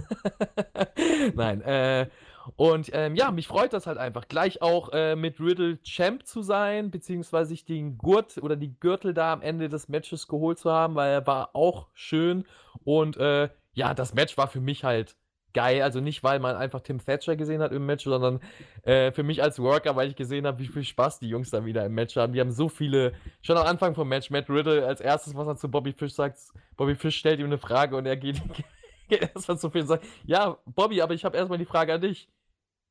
[1.34, 2.08] Nein, äh,
[2.54, 4.28] und ähm, ja, mich freut das halt einfach.
[4.28, 9.14] Gleich auch äh, mit Riddle Champ zu sein, beziehungsweise sich den Gurt oder die Gürtel
[9.14, 12.44] da am Ende des Matches geholt zu haben, weil er war auch schön.
[12.84, 15.16] Und äh, ja, das Match war für mich halt
[15.52, 15.82] geil.
[15.82, 18.40] Also nicht, weil man einfach Tim Thatcher gesehen hat im Match, sondern
[18.82, 21.64] äh, für mich als Worker, weil ich gesehen habe, wie viel Spaß die Jungs da
[21.64, 22.32] wieder im Match haben.
[22.32, 23.12] Die haben so viele,
[23.42, 26.38] schon am Anfang vom Match, Matt Riddle als erstes, was er zu Bobby Fish sagt,
[26.76, 28.40] Bobby Fish stellt ihm eine Frage und er geht,
[29.08, 32.00] geht erstmal zu viel und sagt, ja, Bobby, aber ich habe erstmal die Frage an
[32.00, 32.28] dich.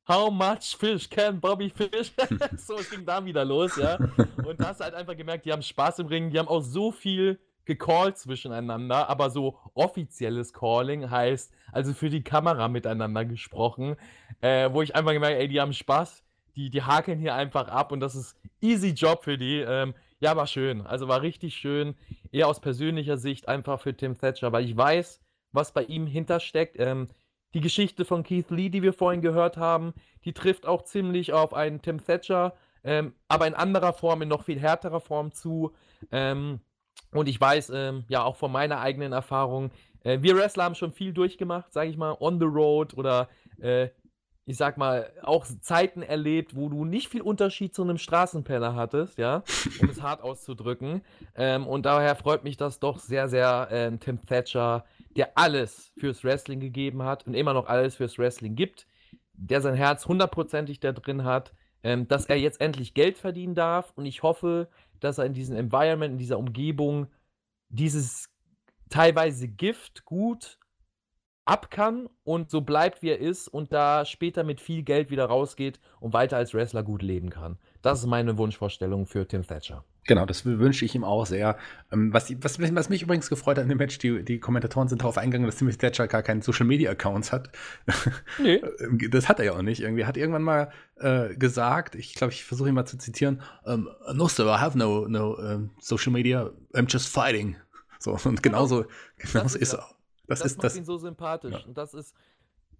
[0.08, 2.12] How much fish can Bobby Fish?
[2.56, 3.96] so, es ging da wieder los, ja.
[4.44, 6.62] Und da hast du halt einfach gemerkt, die haben Spaß im Ring, die haben auch
[6.62, 13.96] so viel gecallt zwischeneinander, aber so offizielles Calling heißt, also für die Kamera miteinander gesprochen,
[14.40, 17.92] äh, wo ich einfach gemerkt ey, die haben Spaß, die, die hakeln hier einfach ab
[17.92, 19.58] und das ist easy Job für die.
[19.58, 20.86] Ähm, ja, war schön.
[20.86, 21.94] Also war richtig schön.
[22.32, 25.20] Eher aus persönlicher Sicht einfach für Tim Thatcher, weil ich weiß,
[25.52, 26.76] was bei ihm hintersteckt.
[26.78, 27.08] Ähm,
[27.54, 29.94] die Geschichte von Keith Lee, die wir vorhin gehört haben,
[30.24, 32.54] die trifft auch ziemlich auf einen Tim Thatcher,
[32.84, 35.74] ähm, aber in anderer Form, in noch viel härterer Form zu.
[36.10, 36.60] Ähm,
[37.16, 39.70] und ich weiß, ähm, ja, auch von meiner eigenen Erfahrung,
[40.04, 43.28] äh, wir Wrestler haben schon viel durchgemacht, sage ich mal, on the road oder
[43.60, 43.88] äh,
[44.48, 49.18] ich sag mal, auch Zeiten erlebt, wo du nicht viel Unterschied zu einem Straßenpenner hattest,
[49.18, 49.42] ja,
[49.80, 51.02] um es hart auszudrücken.
[51.34, 54.84] Ähm, und daher freut mich das doch sehr, sehr, äh, Tim Thatcher,
[55.16, 58.86] der alles fürs Wrestling gegeben hat und immer noch alles fürs Wrestling gibt,
[59.32, 61.52] der sein Herz hundertprozentig da drin hat,
[61.82, 63.92] ähm, dass er jetzt endlich Geld verdienen darf.
[63.96, 64.68] Und ich hoffe,
[65.00, 67.08] dass er in diesem Environment, in dieser Umgebung
[67.68, 68.30] dieses
[68.88, 70.58] teilweise Gift gut
[71.44, 75.26] ab kann und so bleibt, wie er ist und da später mit viel Geld wieder
[75.26, 77.58] rausgeht und weiter als Wrestler gut leben kann.
[77.82, 79.84] Das ist meine Wunschvorstellung für Tim Thatcher.
[80.06, 81.56] Genau, das wünsche ich ihm auch sehr.
[81.90, 85.02] Ähm, was, was, was, mich übrigens gefreut hat in dem Match, die, die Kommentatoren sind
[85.02, 87.50] darauf eingegangen, dass Timothy Thatcher gar keinen Social Media Accounts hat.
[88.38, 88.62] Nee.
[89.10, 89.80] Das hat er ja auch nicht.
[89.80, 93.88] Irgendwie hat irgendwann mal äh, gesagt, ich glaube, ich versuche ihn mal zu zitieren: um,
[94.12, 97.56] No, sir, I have no, no um, social media, I'm just fighting.
[97.98, 98.82] So, und genauso,
[99.16, 99.32] genau.
[99.32, 99.88] genauso ist er.
[100.28, 100.76] Das, das ist macht das.
[100.76, 101.54] ihn so sympathisch.
[101.54, 101.64] Ja.
[101.66, 102.14] Und das ist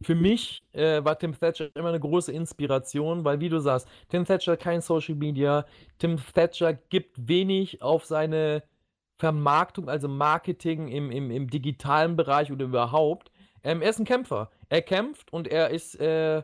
[0.02, 4.24] für mich äh, war Tim Thatcher immer eine große Inspiration, weil, wie du sagst, Tim
[4.24, 5.66] Thatcher hat kein Social Media.
[5.98, 8.62] Tim Thatcher gibt wenig auf seine
[9.18, 13.30] Vermarktung, also Marketing im, im, im digitalen Bereich oder überhaupt.
[13.64, 14.50] Ähm, er ist ein Kämpfer.
[14.68, 16.42] Er kämpft und er ist, äh,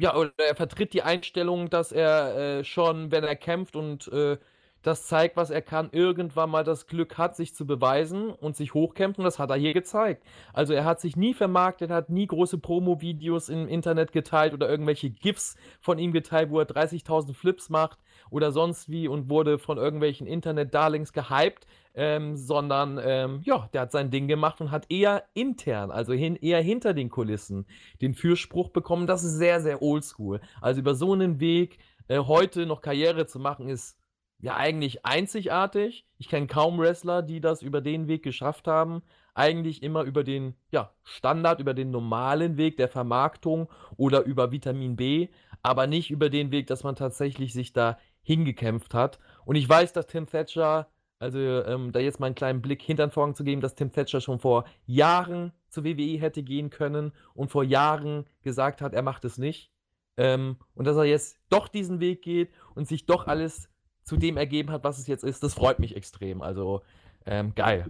[0.00, 4.38] Ja, oder er vertritt die Einstellung, dass er, äh, schon, wenn er kämpft und, äh,
[4.84, 8.74] das zeigt, was er kann, irgendwann mal das Glück hat, sich zu beweisen und sich
[8.74, 10.22] hochkämpft und das hat er hier gezeigt.
[10.52, 15.08] Also, er hat sich nie vermarktet, hat nie große Promo-Videos im Internet geteilt oder irgendwelche
[15.08, 19.78] GIFs von ihm geteilt, wo er 30.000 Flips macht oder sonst wie und wurde von
[19.78, 25.24] irgendwelchen Internet-Darlings gehypt, ähm, sondern, ähm, ja, der hat sein Ding gemacht und hat eher
[25.32, 27.66] intern, also hin eher hinter den Kulissen
[28.02, 29.06] den Fürspruch bekommen.
[29.06, 30.40] Das ist sehr, sehr oldschool.
[30.60, 31.78] Also, über so einen Weg,
[32.08, 33.96] äh, heute noch Karriere zu machen, ist
[34.44, 36.06] ja eigentlich einzigartig.
[36.18, 39.02] Ich kenne kaum Wrestler, die das über den Weg geschafft haben.
[39.32, 44.96] Eigentlich immer über den, ja, Standard, über den normalen Weg der Vermarktung oder über Vitamin
[44.96, 45.28] B,
[45.62, 49.18] aber nicht über den Weg, dass man tatsächlich sich da hingekämpft hat.
[49.46, 50.88] Und ich weiß, dass Tim Thatcher,
[51.18, 53.92] also ähm, da jetzt mal einen kleinen Blick hinter den Vorhang zu geben, dass Tim
[53.92, 59.02] Thatcher schon vor Jahren zur WWE hätte gehen können und vor Jahren gesagt hat, er
[59.02, 59.72] macht es nicht.
[60.18, 63.70] Ähm, und dass er jetzt doch diesen Weg geht und sich doch alles
[64.04, 66.42] zu dem ergeben hat, was es jetzt ist, das freut mich extrem.
[66.42, 66.82] Also
[67.26, 67.86] ähm, geil.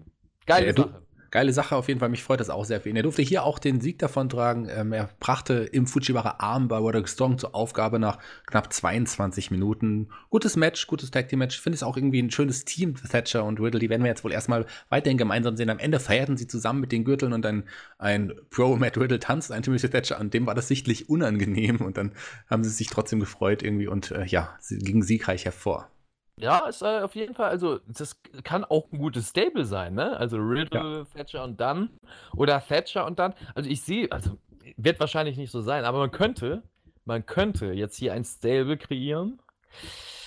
[0.46, 1.02] Geile ja, Sache.
[1.34, 2.10] Geile Sache auf jeden Fall.
[2.10, 2.94] Mich freut das auch sehr für ihn.
[2.94, 4.68] Er durfte hier auch den Sieg davon tragen.
[4.70, 10.10] Ähm, er brachte im Fujiwara Arm bei Roderick Strong zur Aufgabe nach knapp 22 Minuten.
[10.30, 11.56] Gutes Match, gutes Tag Team Match.
[11.56, 13.80] Ich finde es auch irgendwie ein schönes Team, Thatcher und Riddle.
[13.80, 15.70] Die werden wir jetzt wohl erstmal weiterhin gemeinsam sehen.
[15.70, 17.64] Am Ende feierten sie zusammen mit den Gürteln und ein,
[17.98, 20.30] ein Pro Matt Riddle tanzt ein Timothy Thatcher an.
[20.30, 22.12] Dem war das sichtlich unangenehm und dann
[22.48, 25.90] haben sie sich trotzdem gefreut irgendwie und äh, ja, sie gingen siegreich hervor.
[26.36, 30.16] Ja, ist äh, auf jeden Fall, also das kann auch ein gutes Stable sein, ne?
[30.16, 31.04] Also Riddle, ja.
[31.04, 31.90] Thatcher und dann
[32.34, 33.34] oder Thatcher und dann.
[33.54, 34.38] Also ich sehe, also
[34.76, 36.62] wird wahrscheinlich nicht so sein, aber man könnte,
[37.04, 39.38] man könnte jetzt hier ein Stable kreieren.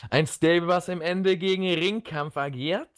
[0.09, 2.89] Ein Stable, was im Ende gegen Ringkampf agiert.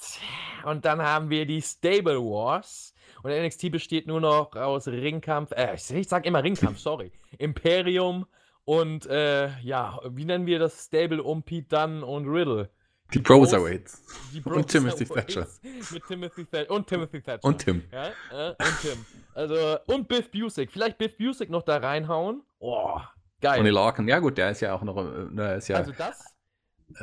[0.66, 2.94] Und dann haben wir die Stable Wars.
[3.24, 7.12] Und NXT besteht nur noch aus Ringkampf, äh, ich sag immer Ringkampf, sorry.
[7.38, 8.26] Imperium
[8.66, 12.70] und äh, ja, wie nennen wir das Stable um Pete Dunn und Riddle?
[13.14, 14.04] Die Broserweights.
[14.46, 15.48] Und Timothy Thatcher.
[15.92, 16.72] Mit Timothy Thatcher.
[16.72, 17.44] Und Timothy Thatcher.
[17.44, 17.84] Und Tim.
[17.92, 19.06] Ja, und Tim.
[19.34, 20.72] Also, und Biff Busick.
[20.72, 22.44] Vielleicht Biff Busick noch da reinhauen.
[22.60, 23.00] Oh,
[23.42, 23.60] geil.
[23.60, 24.08] Und Larkin.
[24.08, 24.98] Ja, gut, der ist ja auch noch.
[24.98, 26.24] Äh, der ist ja, also, das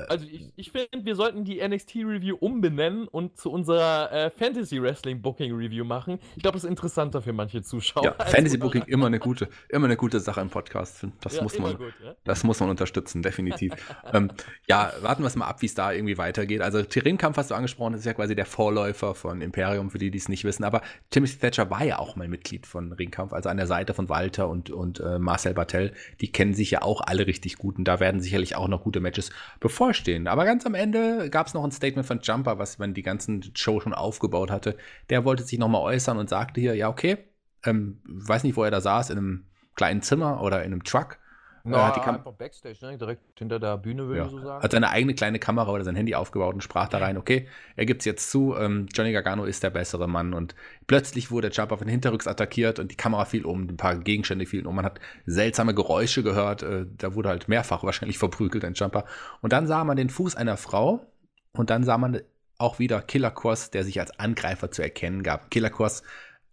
[0.08, 6.18] also ich, ich finde, wir sollten die NXT-Review umbenennen und zu unserer äh, Fantasy-Wrestling-Booking-Review machen.
[6.36, 8.04] Ich glaube, das ist interessanter für manche Zuschauer.
[8.04, 11.06] Ja, Fantasy-Booking immer eine gute, immer eine gute Sache im Podcast.
[11.20, 12.14] Das, ja, muss, man, gut, ja?
[12.24, 13.72] das muss man unterstützen, definitiv.
[14.12, 14.30] ähm,
[14.66, 16.60] ja, warten wir es mal ab, wie es da irgendwie weitergeht.
[16.62, 20.10] Also Ringkampf hast du angesprochen, das ist ja quasi der Vorläufer von Imperium, für die,
[20.10, 20.64] die es nicht wissen.
[20.64, 24.08] Aber Timothy Thatcher war ja auch mal Mitglied von Ringkampf, also an der Seite von
[24.08, 25.92] Walter und, und äh, Marcel Bartel.
[26.20, 29.00] Die kennen sich ja auch alle richtig gut und da werden sicherlich auch noch gute
[29.00, 29.30] Matches
[29.60, 30.26] bevor bevorstehen.
[30.26, 33.44] Aber ganz am Ende gab es noch ein Statement von Jumper, was man die ganzen
[33.54, 34.76] Show schon aufgebaut hatte.
[35.10, 37.18] Der wollte sich nochmal äußern und sagte hier, ja, okay,
[37.62, 41.18] ähm, weiß nicht, wo er da saß, in einem kleinen Zimmer oder in einem Truck.
[41.66, 42.96] No, hat die Kam einfach Backstage, ne?
[42.96, 44.24] direkt hinter der Bühne, würde ja.
[44.26, 44.62] ich so sagen.
[44.62, 47.86] Hat seine eigene kleine Kamera oder sein Handy aufgebaut und sprach da rein, okay, er
[47.86, 50.32] gibt es jetzt zu, ähm, Johnny Gargano ist der bessere Mann.
[50.32, 50.54] Und
[50.86, 54.66] plötzlich wurde Jumper von hinterrücks attackiert und die Kamera fiel um, ein paar Gegenstände fielen
[54.66, 54.76] um.
[54.76, 59.04] Man hat seltsame Geräusche gehört, äh, da wurde halt mehrfach wahrscheinlich verprügelt, ein Jumper.
[59.40, 61.04] Und dann sah man den Fuß einer Frau
[61.52, 62.20] und dann sah man
[62.58, 65.50] auch wieder Killer Cross, der sich als Angreifer zu erkennen gab.
[65.50, 66.02] Killer Cross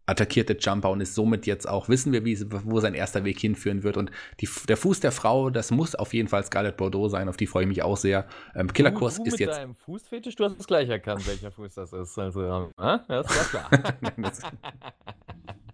[0.05, 3.83] attackierte Jumper und ist somit jetzt auch, wissen wir, wie, wo sein erster Weg hinführen
[3.83, 3.97] wird.
[3.97, 7.37] Und die, der Fuß der Frau, das muss auf jeden Fall Scarlett Bordeaux sein, auf
[7.37, 8.27] die freue ich mich auch sehr.
[8.55, 9.57] Ähm, Killerkurs ist jetzt.
[9.57, 12.17] Deinem Fußfetisch, du hast es gleich erkannt, welcher Fuß das ist.
[12.17, 13.69] Also, äh, das war klar.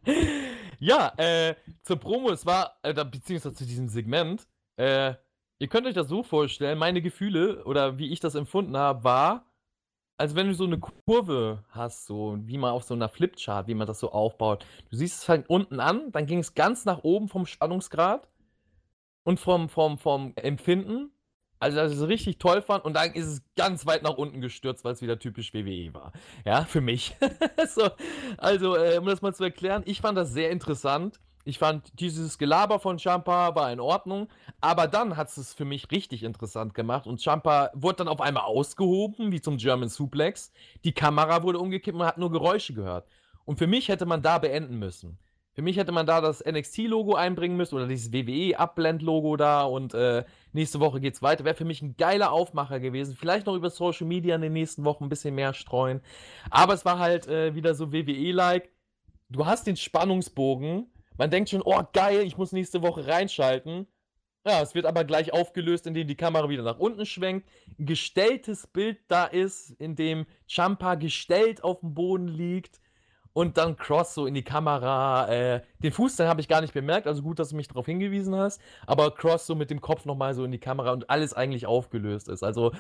[0.80, 5.14] ja, äh, zur Promo, es war, äh, beziehungsweise zu diesem Segment, äh,
[5.60, 9.46] ihr könnt euch das so vorstellen, meine Gefühle oder wie ich das empfunden habe, war,
[10.20, 13.74] also wenn du so eine Kurve hast, so wie man auf so einer Flipchart, wie
[13.74, 14.66] man das so aufbaut.
[14.90, 18.28] Du siehst es halt unten an, dann ging es ganz nach oben vom Spannungsgrad
[19.24, 21.12] und vom, vom, vom Empfinden.
[21.62, 24.42] Also, dass ich es richtig toll fand und dann ist es ganz weit nach unten
[24.42, 26.12] gestürzt, weil es wieder typisch WWE war.
[26.46, 27.16] Ja, für mich.
[27.68, 27.90] so,
[28.38, 31.20] also, äh, um das mal zu erklären, ich fand das sehr interessant.
[31.50, 34.28] Ich fand dieses Gelaber von Champa war in Ordnung,
[34.62, 38.43] aber dann hat es für mich richtig interessant gemacht und Champa wurde dann auf einmal
[38.43, 40.54] ausgehoben, wie zum German Suplex.
[40.84, 43.08] Die Kamera wurde umgekippt, man hat nur Geräusche gehört.
[43.45, 45.18] Und für mich hätte man da beenden müssen.
[45.54, 50.26] Für mich hätte man da das NXT-Logo einbringen müssen oder dieses WWE-Abblend-Logo da und äh,
[50.54, 51.45] nächste Woche geht's weiter.
[51.45, 53.16] Wäre für mich ein geiler Aufmacher gewesen.
[53.20, 56.02] Vielleicht noch über Social Media in den nächsten Wochen ein bisschen mehr streuen.
[56.52, 58.70] Aber es war halt äh, wieder so WWE-like.
[59.30, 60.86] Du hast den Spannungsbogen
[61.20, 63.88] man denkt schon, oh geil, ich muss nächste Woche reinschalten.
[64.46, 67.48] Ja, es wird aber gleich aufgelöst, indem die Kamera wieder nach unten schwenkt.
[67.78, 72.80] Ein gestelltes Bild da ist, in dem Champa gestellt auf dem Boden liegt.
[73.34, 75.28] und dann Cross so in die Kamera.
[75.30, 77.86] Äh, den Fuß, den habe ich gar nicht bemerkt, also gut, dass du mich darauf
[77.86, 78.62] hingewiesen hast.
[78.88, 82.30] Aber Cross so mit dem Kopf nochmal so in die Kamera und alles eigentlich aufgelöst
[82.30, 82.44] ist.
[82.44, 82.72] Also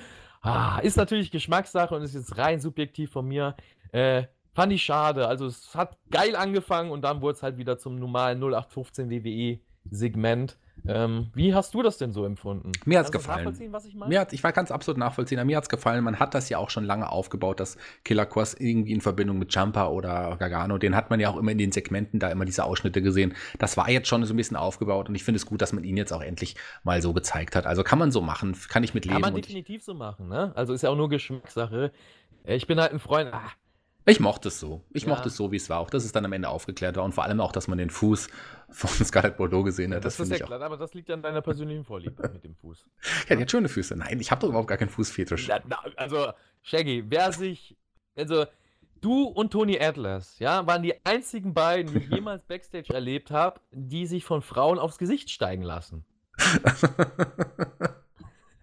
[0.41, 3.55] ah, ist natürlich Geschmackssache und ist jetzt rein subjektiv von mir.
[3.91, 4.23] Äh,
[4.59, 5.27] fand ich schade.
[5.27, 10.57] Also es hat geil angefangen und dann wurde es halt wieder zum normalen 0815 WWE-Segment.
[10.85, 12.71] Ähm, wie hast du das denn so empfunden?
[12.85, 13.53] Mir hat es gefallen.
[13.87, 14.09] Ich meine?
[14.09, 15.45] Mir hat, ich war ganz absolut nachvollziehen.
[15.45, 16.03] Mir hat es gefallen.
[16.03, 19.53] Man hat das ja auch schon lange aufgebaut, dass Killer Cross irgendwie in Verbindung mit
[19.53, 22.65] Jumper oder Gargano, den hat man ja auch immer in den Segmenten da immer diese
[22.65, 23.35] Ausschnitte gesehen.
[23.59, 25.83] Das war jetzt schon so ein bisschen aufgebaut und ich finde es gut, dass man
[25.85, 27.65] ihn jetzt auch endlich mal so gezeigt hat.
[27.65, 29.21] Also kann man so machen, kann ich mit leben.
[29.21, 30.51] Kann man definitiv so machen, ne?
[30.55, 31.91] Also ist ja auch nur Geschmackssache.
[32.45, 33.33] Ich bin halt ein Freund.
[33.33, 33.51] Ah,
[34.05, 34.83] ich mochte es so.
[34.91, 35.09] Ich ja.
[35.09, 35.79] mochte es so, wie es war.
[35.79, 37.89] Auch dass es dann am Ende aufgeklärt war und vor allem auch, dass man den
[37.89, 38.27] Fuß
[38.69, 40.05] von Scarlett Bordeaux gesehen hat.
[40.05, 42.85] das, das ist ja klar, aber das liegt an deiner persönlichen Vorliebe mit dem Fuß.
[43.29, 43.95] Ja, die hat schöne Füße.
[43.95, 45.47] Nein, ich habe doch überhaupt gar keinen Fußfetisch.
[45.47, 46.31] Na, na, also,
[46.61, 47.77] Shaggy, wer sich.
[48.15, 48.45] Also,
[49.01, 53.61] du und Tony Atlas, ja, waren die einzigen beiden, die ich jemals Backstage erlebt habe,
[53.71, 56.05] die sich von Frauen aufs Gesicht steigen lassen.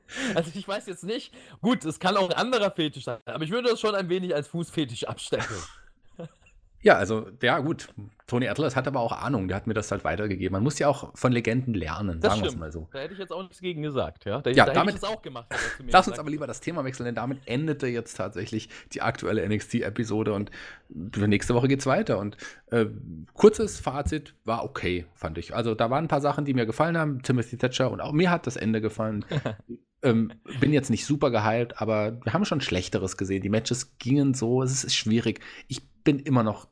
[0.35, 3.51] Also ich weiß jetzt nicht, gut, es kann auch ein anderer Fetisch sein, aber ich
[3.51, 5.61] würde das schon ein wenig als Fußfetisch abstempeln.
[6.87, 7.89] Ja, also, ja, gut.
[8.29, 10.53] Tony Atlas hat aber auch Ahnung, der hat mir das halt weitergegeben.
[10.53, 12.89] Man muss ja auch von Legenden lernen, das sagen wir es mal so.
[12.93, 14.41] Da hätte ich jetzt auch nichts gegen gesagt, ja.
[14.41, 15.47] Da, ja, da damit, hätte ich es auch gemacht.
[15.89, 20.33] Lass uns aber lieber das Thema wechseln, denn damit endete jetzt tatsächlich die aktuelle NXT-Episode
[20.33, 20.53] und
[20.89, 22.19] nächste Woche geht es weiter.
[22.19, 22.37] Und
[22.71, 22.87] äh,
[23.35, 25.55] kurzes Fazit war okay, fand ich.
[25.55, 27.23] Also, da waren ein paar Sachen, die mir gefallen haben.
[27.23, 29.25] Timothy Thatcher und auch mir hat das Ende gefallen.
[30.07, 33.43] ähm, bin jetzt nicht super gehypt, aber wir haben schon Schlechteres gesehen.
[33.43, 35.41] Die Matches gingen so, es ist schwierig.
[35.67, 36.69] Ich bin immer noch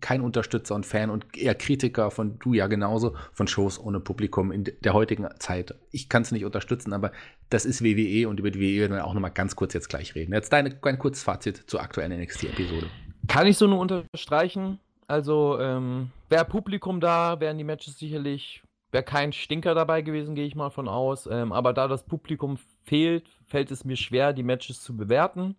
[0.00, 4.50] kein Unterstützer und Fan und eher Kritiker von du ja genauso von Shows ohne Publikum
[4.50, 5.74] in der heutigen Zeit.
[5.90, 7.12] Ich kann es nicht unterstützen, aber
[7.50, 9.90] das ist WWE und über die WWE werden wir auch noch mal ganz kurz jetzt
[9.90, 10.32] gleich reden.
[10.32, 12.86] Jetzt deine, ein kurzes Fazit zur aktuellen NXT-Episode.
[13.28, 14.78] Kann ich so nur unterstreichen.
[15.06, 20.46] Also ähm, wäre Publikum da, wären die Matches sicherlich, wäre kein Stinker dabei gewesen, gehe
[20.46, 21.26] ich mal von aus.
[21.26, 25.56] Ähm, aber da das Publikum fehlt, fällt es mir schwer, die Matches zu bewerten.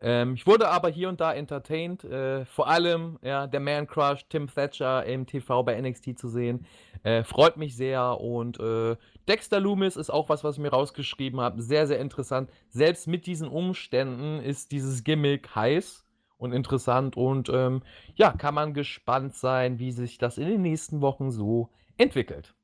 [0.00, 2.04] Ähm, ich wurde aber hier und da entertained.
[2.04, 6.66] Äh, vor allem ja, der Man Crush Tim Thatcher im TV bei NXT zu sehen.
[7.02, 8.20] Äh, freut mich sehr.
[8.20, 11.62] Und äh, Dexter Loomis ist auch was, was ich mir rausgeschrieben habe.
[11.62, 12.50] Sehr, sehr interessant.
[12.68, 16.04] Selbst mit diesen Umständen ist dieses Gimmick heiß
[16.36, 17.16] und interessant.
[17.16, 17.82] Und ähm,
[18.14, 22.54] ja, kann man gespannt sein, wie sich das in den nächsten Wochen so entwickelt.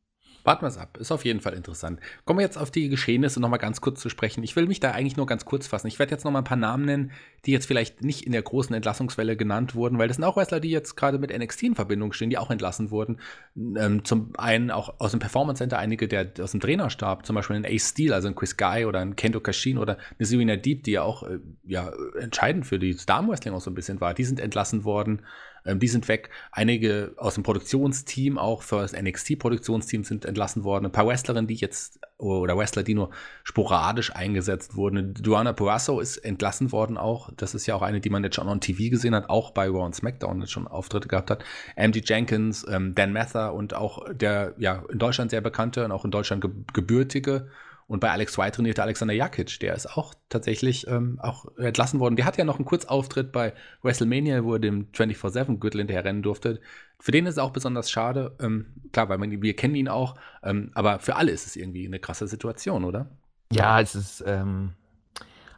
[0.44, 0.98] Warten wir es ab.
[0.98, 2.00] Ist auf jeden Fall interessant.
[2.26, 4.44] Kommen wir jetzt auf die Geschehnisse nochmal ganz kurz zu sprechen.
[4.44, 5.86] Ich will mich da eigentlich nur ganz kurz fassen.
[5.86, 7.12] Ich werde jetzt nochmal ein paar Namen nennen,
[7.46, 10.60] die jetzt vielleicht nicht in der großen Entlassungswelle genannt wurden, weil das sind auch Wrestler,
[10.60, 13.20] die jetzt gerade mit NXT in Verbindung stehen, die auch entlassen wurden.
[13.56, 17.56] Ähm, zum einen auch aus dem Performance Center einige der aus dem Trainerstab, zum Beispiel
[17.56, 20.84] ein Ace Steel, also ein Chris Guy oder ein Kento Kashin oder eine Serena Deep,
[20.84, 21.90] die ja auch äh, ja,
[22.20, 24.12] entscheidend für die Star Wrestling auch so ein bisschen war.
[24.12, 25.22] Die sind entlassen worden.
[25.64, 26.30] Ähm, die sind weg.
[26.52, 30.86] Einige aus dem Produktionsteam, auch für das NXT-Produktionsteam, sind entlassen worden.
[30.86, 33.10] Ein paar Wrestlerinnen, die jetzt, oder Wrestler, die nur
[33.44, 35.14] sporadisch eingesetzt wurden.
[35.14, 37.30] Duana Purasso ist entlassen worden auch.
[37.36, 39.66] Das ist ja auch eine, die man jetzt schon on TV gesehen hat, auch bei
[39.66, 41.44] Raw und SmackDown jetzt schon Auftritte gehabt hat.
[41.76, 46.04] MD Jenkins, ähm, Dan Mather und auch der ja in Deutschland sehr bekannte und auch
[46.04, 47.48] in Deutschland gebürtige
[47.86, 52.16] und bei Alex White trainierte Alexander Jakic, der ist auch tatsächlich ähm, auch entlassen worden.
[52.16, 56.60] Der hat ja noch einen Kurzauftritt bei WrestleMania, wo er dem 24-7-Gürtel hinterher rennen durfte.
[56.98, 58.34] Für den ist es auch besonders schade.
[58.40, 60.14] Ähm, klar, weil man, wir kennen ihn auch.
[60.42, 63.10] Ähm, aber für alle ist es irgendwie eine krasse Situation, oder?
[63.52, 64.72] Ja, es ist, ähm,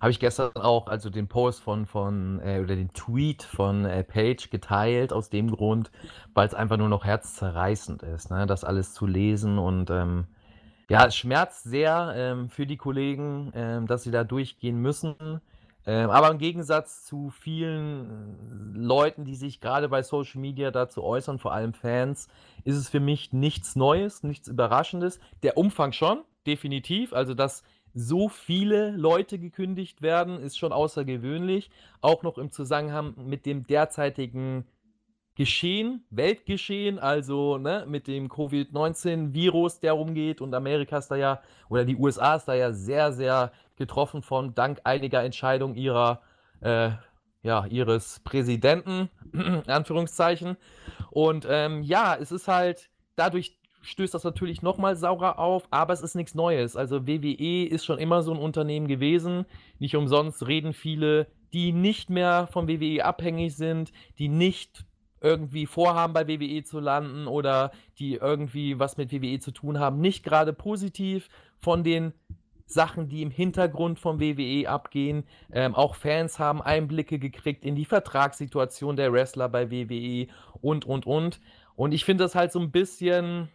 [0.00, 4.02] habe ich gestern auch, also den Post von, von äh, oder den Tweet von äh,
[4.02, 5.90] Page geteilt, aus dem Grund,
[6.34, 10.26] weil es einfach nur noch herzzerreißend ist, ne, das alles zu lesen und ähm,
[10.88, 15.40] ja, es schmerzt sehr ähm, für die Kollegen, ähm, dass sie da durchgehen müssen.
[15.84, 21.38] Ähm, aber im Gegensatz zu vielen Leuten, die sich gerade bei Social Media dazu äußern,
[21.38, 22.28] vor allem Fans,
[22.64, 25.20] ist es für mich nichts Neues, nichts Überraschendes.
[25.42, 27.12] Der Umfang schon, definitiv.
[27.12, 27.62] Also, dass
[27.94, 31.70] so viele Leute gekündigt werden, ist schon außergewöhnlich.
[32.00, 34.66] Auch noch im Zusammenhang mit dem derzeitigen
[35.36, 41.84] Geschehen, Weltgeschehen, also ne, mit dem Covid-19-Virus, der rumgeht und Amerika ist da ja, oder
[41.84, 46.22] die USA ist da ja sehr, sehr getroffen von, dank einiger Entscheidungen ihrer,
[46.62, 46.90] äh,
[47.42, 49.10] ja, ihres Präsidenten,
[49.66, 50.56] Anführungszeichen.
[51.10, 56.00] Und ähm, ja, es ist halt, dadurch stößt das natürlich nochmal saurer auf, aber es
[56.00, 56.76] ist nichts Neues.
[56.76, 59.44] Also WWE ist schon immer so ein Unternehmen gewesen.
[59.78, 64.86] Nicht umsonst reden viele, die nicht mehr von WWE abhängig sind, die nicht
[65.20, 70.00] irgendwie vorhaben, bei WWE zu landen oder die irgendwie was mit WWE zu tun haben,
[70.00, 72.12] nicht gerade positiv von den
[72.66, 75.24] Sachen, die im Hintergrund vom WWE abgehen.
[75.52, 80.26] Ähm, auch Fans haben Einblicke gekriegt in die Vertragssituation der Wrestler bei WWE
[80.60, 81.40] und, und, und.
[81.76, 83.48] Und ich finde das halt so ein bisschen,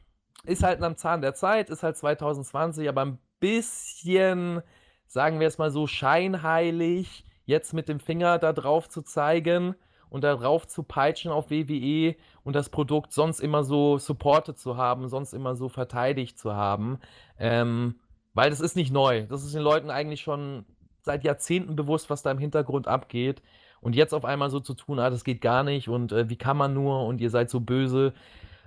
[0.45, 4.62] ist halt am Zahn der Zeit, ist halt 2020, aber ein bisschen,
[5.07, 9.76] sagen wir es mal so, scheinheilig, jetzt mit dem Finger da drauf zu zeigen
[10.12, 15.07] und darauf zu peitschen auf WWE und das Produkt sonst immer so supported zu haben,
[15.07, 16.99] sonst immer so verteidigt zu haben.
[17.39, 17.95] Ähm,
[18.34, 19.26] weil das ist nicht neu.
[19.28, 20.66] Das ist den Leuten eigentlich schon
[21.01, 23.41] seit Jahrzehnten bewusst, was da im Hintergrund abgeht.
[23.80, 26.36] Und jetzt auf einmal so zu tun, ah, das geht gar nicht und äh, wie
[26.36, 28.14] kann man nur und ihr seid so böse.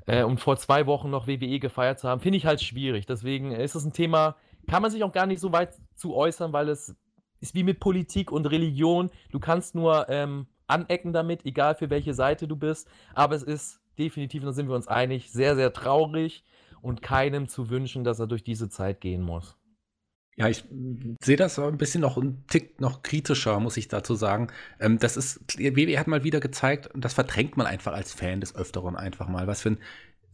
[0.06, 3.04] Äh, und vor zwei Wochen noch WWE gefeiert zu haben, finde ich halt schwierig.
[3.04, 4.36] Deswegen ist es ein Thema,
[4.66, 6.96] kann man sich auch gar nicht so weit zu äußern, weil es
[7.40, 9.10] ist wie mit Politik und Religion.
[9.30, 12.88] Du kannst nur ähm, anecken damit, egal für welche Seite du bist.
[13.14, 16.44] Aber es ist definitiv, da sind wir uns einig, sehr, sehr traurig
[16.82, 19.56] und keinem zu wünschen, dass er durch diese Zeit gehen muss.
[20.36, 20.64] Ja, ich
[21.22, 24.48] sehe das ein bisschen noch ein Tick noch kritischer, muss ich dazu sagen.
[24.80, 28.40] Ähm, das ist, WWE hat mal wieder gezeigt, und das verdrängt man einfach als Fan
[28.40, 29.78] des Öfteren einfach mal, was für ein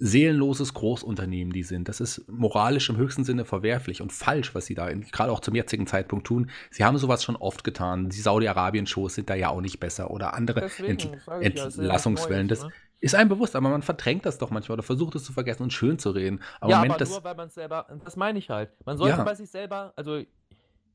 [0.01, 1.89] seelenloses Großunternehmen die sind.
[1.89, 5.55] Das ist moralisch im höchsten Sinne verwerflich und falsch, was sie da gerade auch zum
[5.55, 6.51] jetzigen Zeitpunkt tun.
[6.71, 8.09] Sie haben sowas schon oft getan.
[8.09, 12.49] Die Saudi-Arabien-Shows sind da ja auch nicht besser oder andere Ent Entlassungswellen.
[12.49, 12.73] Ja, das, ne?
[13.01, 15.73] Ist einem bewusst, aber man verdrängt das doch manchmal oder versucht es zu vergessen und
[15.73, 16.43] schön zu reden.
[16.61, 18.71] Aber ja, Moment, aber nur, weil man es selber, das meine ich halt.
[18.85, 19.25] Man sollte ja.
[19.25, 20.23] bei sich selber, also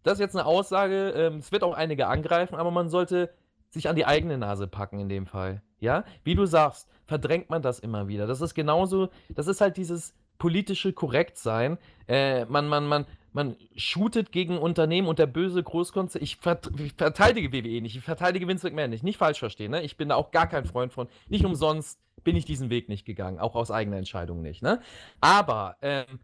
[0.04, 3.32] das ist jetzt eine Aussage, ähm, es wird auch einige angreifen, aber man sollte
[3.70, 5.64] sich an die eigene Nase packen in dem Fall.
[5.80, 8.28] Ja, wie du sagst, verdrängt man das immer wieder.
[8.28, 11.78] Das ist genauso, das ist halt dieses politische Korrektsein.
[12.08, 16.24] Äh, man, man, man, man shootet gegen Unternehmen und der böse Großkonzern.
[16.24, 19.04] Ich, vert ich, verteidige WWE nicht, ich verteidige Vince McMahon nicht.
[19.04, 19.82] Nicht falsch verstehen, ne?
[19.82, 21.08] Ich bin da auch gar kein Freund von.
[21.28, 24.82] Nicht umsonst bin ich diesen Weg nicht gegangen, auch aus eigener Entscheidung nicht, ne?
[25.22, 26.20] Aber ähm,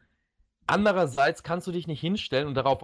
[0.67, 2.81] andererseits kannst du dich nicht hinstellen und darauf.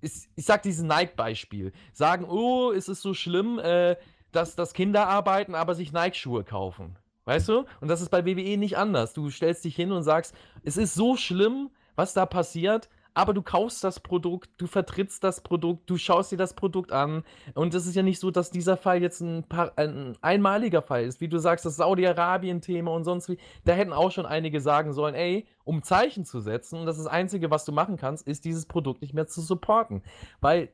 [0.00, 1.72] Ich, sag dieses Nike-Beispiel.
[1.92, 3.96] Sagen, oh, ist es so schlimm, äh,
[4.32, 6.96] dass, dass Kinder arbeiten, aber sich Nike-Schuhe kaufen.
[7.24, 7.64] Weißt du?
[7.80, 9.12] Und das ist bei WWE nicht anders.
[9.12, 13.42] Du stellst dich hin und sagst, es ist so schlimm, was da passiert, aber du
[13.42, 17.24] kaufst das Produkt, du vertrittst das Produkt, du schaust dir das Produkt an.
[17.54, 21.04] Und es ist ja nicht so, dass dieser Fall jetzt ein, paar, ein einmaliger Fall
[21.04, 21.20] ist.
[21.20, 23.38] Wie du sagst, das Saudi-Arabien-Thema und sonst wie.
[23.64, 27.04] Da hätten auch schon einige sagen sollen, ey, um Zeichen zu setzen, und das ist
[27.04, 30.02] das Einzige, was du machen kannst, ist dieses Produkt nicht mehr zu supporten.
[30.40, 30.70] Weil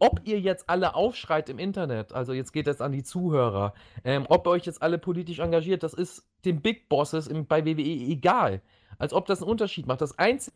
[0.00, 3.74] ob ihr jetzt alle aufschreit im Internet, also jetzt geht es an die Zuhörer,
[4.04, 7.64] ähm, ob ihr euch jetzt alle politisch engagiert, das ist den Big Bosses im, bei
[7.64, 8.62] WWE egal.
[8.98, 10.00] Als ob das einen Unterschied macht.
[10.00, 10.52] Das Einzige,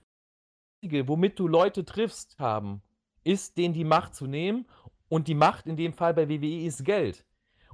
[1.06, 2.82] womit du Leute triffst haben,
[3.24, 4.66] ist, denen die Macht zu nehmen.
[5.08, 7.24] Und die Macht in dem Fall bei WWE ist Geld.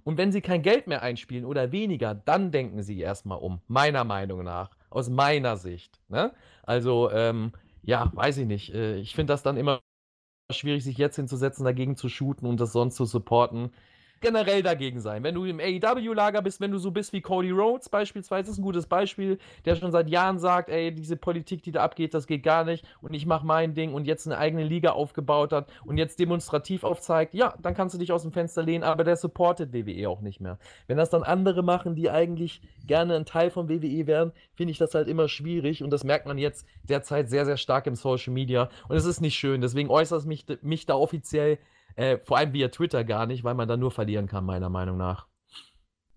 [0.05, 4.05] Und wenn sie kein Geld mehr einspielen oder weniger, dann denken sie erstmal um, meiner
[4.05, 6.01] Meinung nach, aus meiner Sicht.
[6.09, 6.33] Ne?
[6.63, 7.53] Also, ähm,
[7.83, 8.75] ja, weiß ich nicht.
[8.75, 9.81] Äh, ich finde das dann immer
[10.51, 13.71] schwierig, sich jetzt hinzusetzen, dagegen zu shooten und das sonst zu supporten
[14.21, 15.23] generell dagegen sein.
[15.23, 18.63] Wenn du im AEW-Lager bist, wenn du so bist wie Cody Rhodes beispielsweise, ist ein
[18.63, 22.43] gutes Beispiel, der schon seit Jahren sagt, ey, diese Politik, die da abgeht, das geht
[22.43, 25.99] gar nicht und ich mache mein Ding und jetzt eine eigene Liga aufgebaut hat und
[25.99, 29.73] jetzt demonstrativ aufzeigt, ja, dann kannst du dich aus dem Fenster lehnen, aber der supportet
[29.73, 30.59] WWE auch nicht mehr.
[30.87, 34.79] Wenn das dann andere machen, die eigentlich gerne ein Teil von WWE wären, finde ich
[34.79, 38.33] das halt immer schwierig und das merkt man jetzt derzeit sehr, sehr stark im Social
[38.33, 39.61] Media und es ist nicht schön.
[39.61, 41.59] Deswegen äußere ich mich, mich da offiziell
[41.97, 44.97] äh, vor allem via Twitter gar nicht, weil man da nur verlieren kann, meiner Meinung
[44.97, 45.27] nach.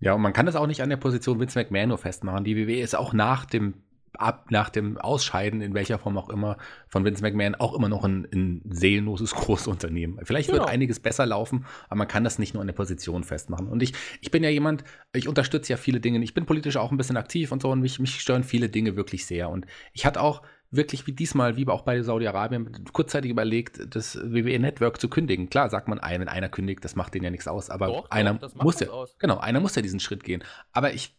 [0.00, 2.44] Ja, und man kann das auch nicht an der Position Vince McMahon nur festmachen.
[2.44, 3.74] Die WWE ist auch nach dem
[4.14, 6.58] ab nach dem Ausscheiden, in welcher Form auch immer,
[6.88, 10.20] von Vince McMahon auch immer noch ein, ein seelenloses Großunternehmen.
[10.24, 10.60] Vielleicht genau.
[10.60, 13.68] wird einiges besser laufen, aber man kann das nicht nur an der Position festmachen.
[13.68, 16.22] Und ich, ich bin ja jemand, ich unterstütze ja viele Dinge.
[16.22, 18.96] Ich bin politisch auch ein bisschen aktiv und so und mich, mich stören viele Dinge
[18.96, 19.48] wirklich sehr.
[19.48, 20.42] Und ich hatte auch
[20.72, 25.48] wirklich wie diesmal, wie auch bei Saudi-Arabien, kurzzeitig überlegt, das WWE-Network zu kündigen.
[25.48, 28.34] Klar, sagt man, wenn einer kündigt, das macht denen ja nichts aus, aber doch, einer
[28.34, 30.42] doch, muss ja, genau, einer muss ja diesen Schritt gehen.
[30.72, 31.14] Aber ich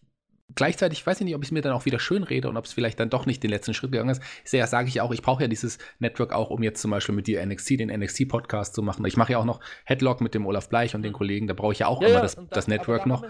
[0.55, 2.65] gleichzeitig weiß ich nicht, ob ich es mir dann auch wieder schön rede und ob
[2.65, 4.21] es vielleicht dann doch nicht den letzten Schritt gegangen ist.
[4.43, 7.15] Ich sehe, sage ich auch, ich brauche ja dieses Network auch, um jetzt zum Beispiel
[7.15, 9.05] mit dir NXT, den NXT-Podcast zu machen.
[9.05, 11.17] Ich mache ja auch noch Headlock mit dem Olaf Bleich und den mhm.
[11.17, 13.23] Kollegen, da brauche ich ja auch ja, immer das, das, das, Network noch.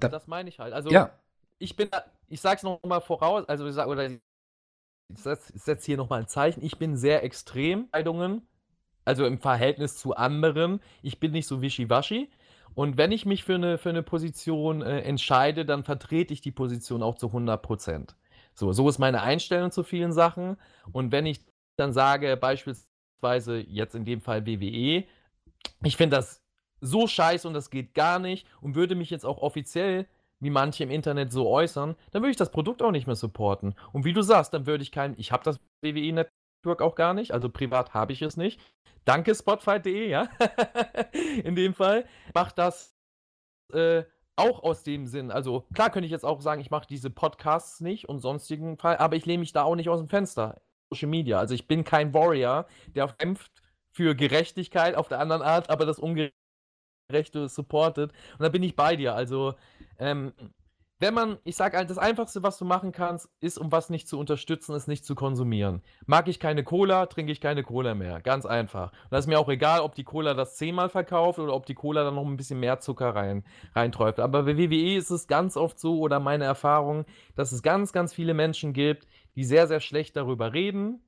[0.00, 0.72] Da, das meine ich halt.
[0.72, 1.18] Also ja.
[1.58, 1.88] ich bin,
[2.28, 4.20] ich sag's noch mal voraus, also oder ich
[5.14, 6.64] setze setz hier nochmal ein Zeichen.
[6.64, 7.88] Ich bin sehr extrem,
[9.04, 10.80] also im Verhältnis zu anderen.
[11.02, 12.30] Ich bin nicht so wischiwaschi.
[12.74, 16.52] Und wenn ich mich für eine, für eine Position äh, entscheide, dann vertrete ich die
[16.52, 18.16] Position auch zu 100 Prozent.
[18.52, 20.56] So, so ist meine Einstellung zu vielen Sachen.
[20.92, 21.40] Und wenn ich
[21.76, 25.04] dann sage, beispielsweise jetzt in dem Fall WWE,
[25.84, 26.42] ich finde das
[26.80, 30.06] so scheiße und das geht gar nicht und würde mich jetzt auch offiziell
[30.40, 33.74] wie manche im Internet so äußern, dann würde ich das Produkt auch nicht mehr supporten.
[33.92, 36.32] Und wie du sagst, dann würde ich kein, ich habe das WWE-Network
[36.66, 37.32] Network auch gar nicht.
[37.32, 38.60] Also privat habe ich es nicht.
[39.04, 40.28] Danke spotfight.de, ja.
[41.44, 42.94] In dem Fall macht das
[43.72, 44.02] äh,
[44.34, 45.30] auch aus dem Sinn.
[45.30, 48.96] Also klar könnte ich jetzt auch sagen, ich mache diese Podcasts nicht und sonstigen Fall,
[48.98, 50.60] aber ich lehne mich da auch nicht aus dem Fenster.
[50.92, 51.38] Social Media.
[51.38, 53.62] Also ich bin kein Warrior, der kämpft
[53.92, 55.98] für Gerechtigkeit auf der anderen Art, aber das
[57.08, 58.12] Ungerechte supportet.
[58.32, 59.14] Und da bin ich bei dir.
[59.14, 59.54] Also
[59.98, 60.32] ähm,
[60.98, 64.08] wenn man, ich sage halt, das Einfachste, was du machen kannst, ist, um was nicht
[64.08, 65.82] zu unterstützen, ist nicht zu konsumieren.
[66.06, 68.22] Mag ich keine Cola, trinke ich keine Cola mehr.
[68.22, 68.92] Ganz einfach.
[68.92, 71.74] Und da ist mir auch egal, ob die Cola das zehnmal verkauft oder ob die
[71.74, 73.44] Cola dann noch ein bisschen mehr Zucker rein,
[73.74, 74.20] reinträuft.
[74.20, 77.04] Aber bei WWE ist es ganz oft so, oder meine Erfahrung,
[77.34, 81.05] dass es ganz, ganz viele Menschen gibt, die sehr, sehr schlecht darüber reden,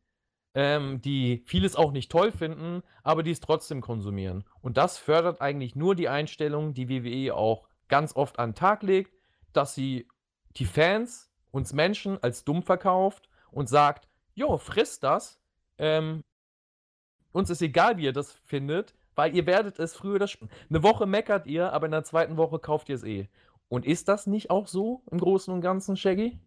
[0.55, 4.44] ähm, die vieles auch nicht toll finden, aber die es trotzdem konsumieren.
[4.61, 8.82] Und das fördert eigentlich nur die Einstellung, die WWE auch ganz oft an den Tag
[8.82, 9.12] legt
[9.53, 10.09] dass sie
[10.57, 15.40] die Fans, uns Menschen als dumm verkauft und sagt, jo, frisst das.
[15.78, 16.22] Ähm,
[17.32, 20.38] uns ist egal, wie ihr das findet, weil ihr werdet es früher das
[20.68, 23.28] Eine Woche meckert ihr, aber in der zweiten Woche kauft ihr es eh.
[23.68, 26.38] Und ist das nicht auch so im Großen und Ganzen, Shaggy?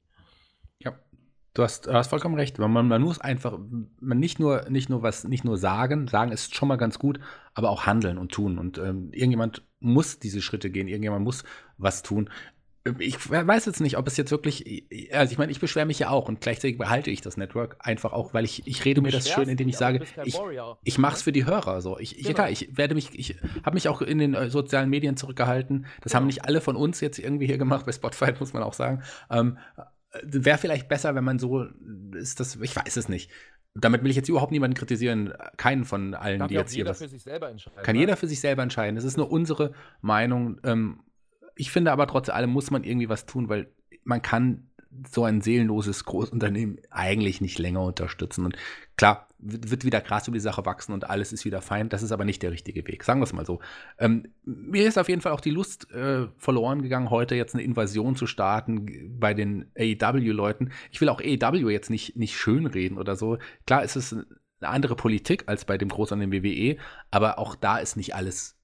[0.79, 0.97] Ja,
[1.53, 2.57] du hast, du hast vollkommen recht.
[2.59, 3.57] Man, man muss einfach,
[3.99, 7.19] man nicht nur, nicht nur was, nicht nur sagen, sagen ist schon mal ganz gut,
[7.53, 8.57] aber auch handeln und tun.
[8.57, 11.43] Und ähm, irgendjemand muss diese Schritte gehen, irgendjemand muss
[11.77, 12.29] was tun
[12.97, 16.09] ich weiß jetzt nicht, ob es jetzt wirklich, also ich meine, ich beschwere mich ja
[16.09, 19.29] auch und gleichzeitig behalte ich das Network einfach auch, weil ich, ich rede mir das
[19.29, 20.39] schön, indem ich sage, ich,
[20.83, 21.81] ich mache es für die Hörer.
[21.81, 21.99] So.
[21.99, 22.29] Ich, genau.
[22.29, 25.85] ich, klar, ich werde mich, ich habe mich auch in den äh, sozialen Medien zurückgehalten.
[26.01, 26.21] Das genau.
[26.21, 29.03] haben nicht alle von uns jetzt irgendwie hier gemacht, bei Spotify muss man auch sagen.
[29.29, 29.59] Ähm,
[30.23, 31.65] Wäre vielleicht besser, wenn man so
[32.13, 33.31] ist, das, ich weiß es nicht.
[33.73, 36.99] Damit will ich jetzt überhaupt niemanden kritisieren, keinen von allen, Darf die jetzt hier was.
[36.99, 37.83] Kann jeder für sich selber entscheiden.
[37.83, 37.99] Kann ne?
[38.01, 38.95] jeder für sich selber entscheiden.
[38.95, 40.59] Das ist nur unsere Meinung.
[40.63, 40.99] Ähm,
[41.55, 43.71] ich finde aber trotz allem muss man irgendwie was tun, weil
[44.03, 44.67] man kann
[45.09, 48.45] so ein seelenloses Großunternehmen eigentlich nicht länger unterstützen.
[48.45, 48.57] Und
[49.01, 51.89] klar, wird wieder Gras über die Sache wachsen und alles ist wieder fein.
[51.89, 53.59] Das ist aber nicht der richtige Weg, sagen wir es mal so.
[53.97, 57.63] Ähm, mir ist auf jeden Fall auch die Lust äh, verloren gegangen, heute jetzt eine
[57.63, 60.71] Invasion zu starten bei den AEW-Leuten.
[60.91, 63.39] Ich will auch AEW jetzt nicht, nicht schönreden oder so.
[63.65, 64.27] Klar ist es eine
[64.61, 66.77] andere Politik als bei dem Großunternehmen WWE,
[67.09, 68.55] aber auch da ist nicht alles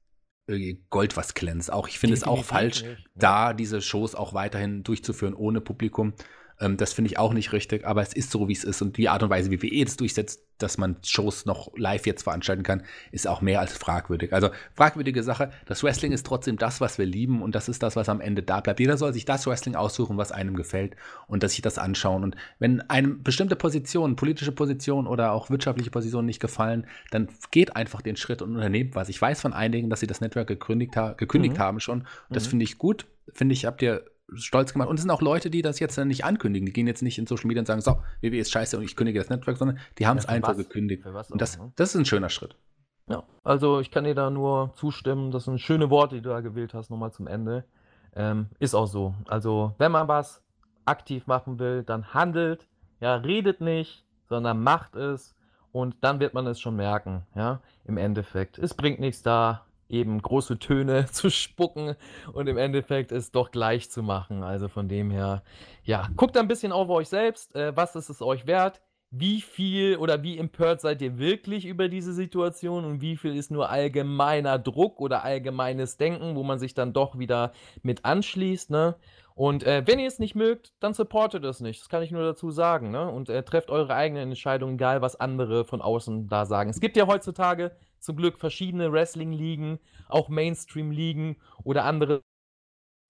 [0.92, 1.74] Gold, was glänzt.
[1.74, 6.14] Auch ich finde es auch falsch, nicht, da diese Shows auch weiterhin durchzuführen ohne Publikum.
[6.60, 8.82] Ähm, das finde ich auch nicht richtig, aber es ist so, wie es ist.
[8.82, 12.24] Und die Art und Weise, wie WWE das durchsetzt, dass man Shows noch live jetzt
[12.24, 14.34] veranstalten kann, ist auch mehr als fragwürdig.
[14.34, 15.52] Also fragwürdige Sache.
[15.66, 18.42] Das Wrestling ist trotzdem das, was wir lieben und das ist das, was am Ende
[18.42, 18.80] da bleibt.
[18.80, 20.96] Jeder soll sich das Wrestling aussuchen, was einem gefällt
[21.28, 22.24] und dass sich das anschauen.
[22.24, 27.76] Und wenn einem bestimmte Positionen, politische Positionen oder auch wirtschaftliche Positionen nicht gefallen, dann geht
[27.76, 29.10] einfach den Schritt und unternehmt was.
[29.10, 31.60] Ich weiß von einigen, dass sie das Network gekündigt, ha gekündigt mhm.
[31.60, 32.08] haben schon.
[32.30, 32.50] Das mhm.
[32.50, 33.06] finde ich gut.
[33.34, 34.90] Finde ich, habt ihr stolz gemacht.
[34.90, 36.66] Und es sind auch Leute, die das jetzt nicht ankündigen.
[36.66, 38.96] Die gehen jetzt nicht in Social Media und sagen, so, WWE ist scheiße und ich
[38.96, 40.58] kündige das Network, sondern die haben es ja, einfach was?
[40.58, 41.06] gekündigt.
[41.06, 41.72] und das, ne?
[41.76, 42.56] das ist ein schöner Schritt.
[43.10, 45.32] Ja, also ich kann dir da nur zustimmen.
[45.32, 47.64] Das sind schöne Worte, die du da gewählt hast, nochmal zum Ende.
[48.16, 49.16] Ähm, ist auch so.
[49.28, 50.44] Also, wenn man was
[50.86, 52.68] aktiv machen will, dann handelt.
[53.00, 55.36] Ja, redet nicht, sondern macht es.
[55.72, 58.58] Und dann wird man es schon merken, ja, im Endeffekt.
[58.58, 61.96] Es bringt nichts da, eben große Töne zu spucken
[62.34, 64.44] und im Endeffekt es doch gleich zu machen.
[64.44, 65.44] Also von dem her,
[65.84, 67.56] ja, guckt ein bisschen auf euch selbst.
[67.56, 68.82] Äh, was ist es euch wert?
[69.10, 73.52] Wie viel oder wie empört seid ihr wirklich über diese Situation und wie viel ist
[73.52, 78.96] nur allgemeiner Druck oder allgemeines Denken, wo man sich dann doch wieder mit anschließt, ne?
[79.38, 81.80] Und äh, wenn ihr es nicht mögt, dann supportet es nicht.
[81.80, 82.90] Das kann ich nur dazu sagen.
[82.90, 83.08] Ne?
[83.08, 86.72] Und äh, trefft eure eigenen Entscheidungen, egal was andere von außen da sagen.
[86.72, 92.22] Es gibt ja heutzutage zum Glück verschiedene Wrestling-Ligen, auch Mainstream-Ligen oder andere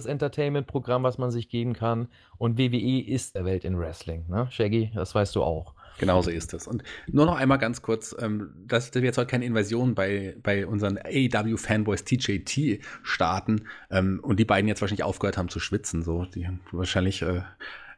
[0.06, 2.08] Entertainment-Programm, was man sich geben kann.
[2.38, 4.26] Und WWE ist der Welt in Wrestling.
[4.28, 4.48] Ne?
[4.52, 5.74] Shaggy, das weißt du auch.
[5.98, 6.68] Genauso ist es.
[6.68, 10.68] Und nur noch einmal ganz kurz, ähm, dass wir jetzt heute keine Invasion bei, bei
[10.68, 16.04] unseren AEW-Fanboys TJT starten ähm, und die beiden jetzt wahrscheinlich aufgehört haben zu schwitzen.
[16.04, 17.42] So, die wahrscheinlich äh,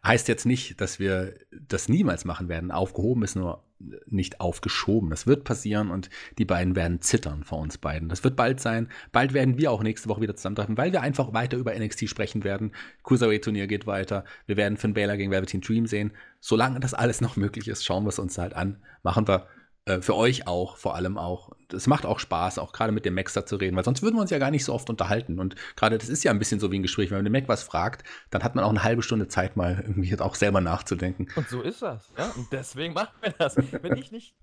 [0.03, 2.71] heißt jetzt nicht, dass wir das niemals machen werden.
[2.71, 3.63] Aufgehoben ist nur
[4.05, 5.09] nicht aufgeschoben.
[5.09, 8.09] Das wird passieren und die beiden werden zittern vor uns beiden.
[8.09, 8.89] Das wird bald sein.
[9.11, 12.43] Bald werden wir auch nächste Woche wieder zusammentreffen, weil wir einfach weiter über NXT sprechen
[12.43, 12.73] werden.
[13.03, 14.25] Cruiserweight-Turnier geht weiter.
[14.45, 16.11] Wir werden Finn Balor gegen Velveteen Dream sehen.
[16.39, 18.83] Solange das alles noch möglich ist, schauen wir es uns halt an.
[19.03, 19.47] Machen wir
[19.85, 21.51] äh, für euch auch, vor allem auch.
[21.73, 24.15] Es macht auch Spaß, auch gerade mit dem Max da zu reden, weil sonst würden
[24.15, 25.39] wir uns ja gar nicht so oft unterhalten.
[25.39, 27.11] Und gerade das ist ja ein bisschen so wie ein Gespräch.
[27.11, 29.83] Wenn man den Mac was fragt, dann hat man auch eine halbe Stunde Zeit, mal
[29.85, 31.27] irgendwie auch selber nachzudenken.
[31.35, 32.31] Und so ist das, ja.
[32.35, 33.55] Und deswegen machen wir das.
[33.57, 34.35] Wenn ich nicht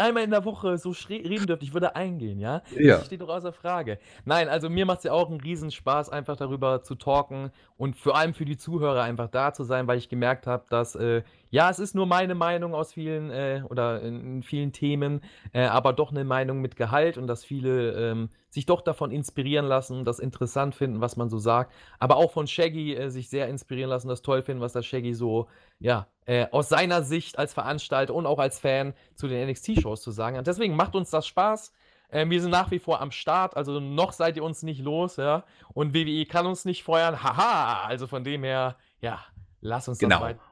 [0.00, 2.62] einmal in der Woche so reden dürfte, ich würde eingehen, ja?
[2.76, 2.96] Ja.
[2.96, 3.98] Das steht doch außer Frage.
[4.24, 8.16] Nein, also mir macht es ja auch einen Riesenspaß, einfach darüber zu talken und vor
[8.16, 11.68] allem für die Zuhörer einfach da zu sein, weil ich gemerkt habe, dass äh, ja,
[11.68, 15.20] es ist nur meine Meinung aus vielen äh, oder in, vielen Themen,
[15.52, 19.66] äh, aber doch eine Meinung mit Gehalt und dass viele ähm, sich doch davon inspirieren
[19.66, 23.48] lassen, das interessant finden, was man so sagt, aber auch von Shaggy äh, sich sehr
[23.48, 25.48] inspirieren lassen, das toll finden, was der Shaggy so,
[25.80, 30.12] ja, äh, aus seiner Sicht als Veranstalter und auch als Fan zu den NXT-Shows zu
[30.12, 30.46] sagen hat.
[30.46, 31.72] Deswegen macht uns das Spaß.
[32.10, 35.16] Äh, wir sind nach wie vor am Start, also noch seid ihr uns nicht los,
[35.16, 35.42] ja.
[35.74, 37.86] Und WWE kann uns nicht feuern, haha.
[37.86, 39.24] Also von dem her, ja,
[39.60, 40.20] lass uns genau.
[40.20, 40.49] das weiter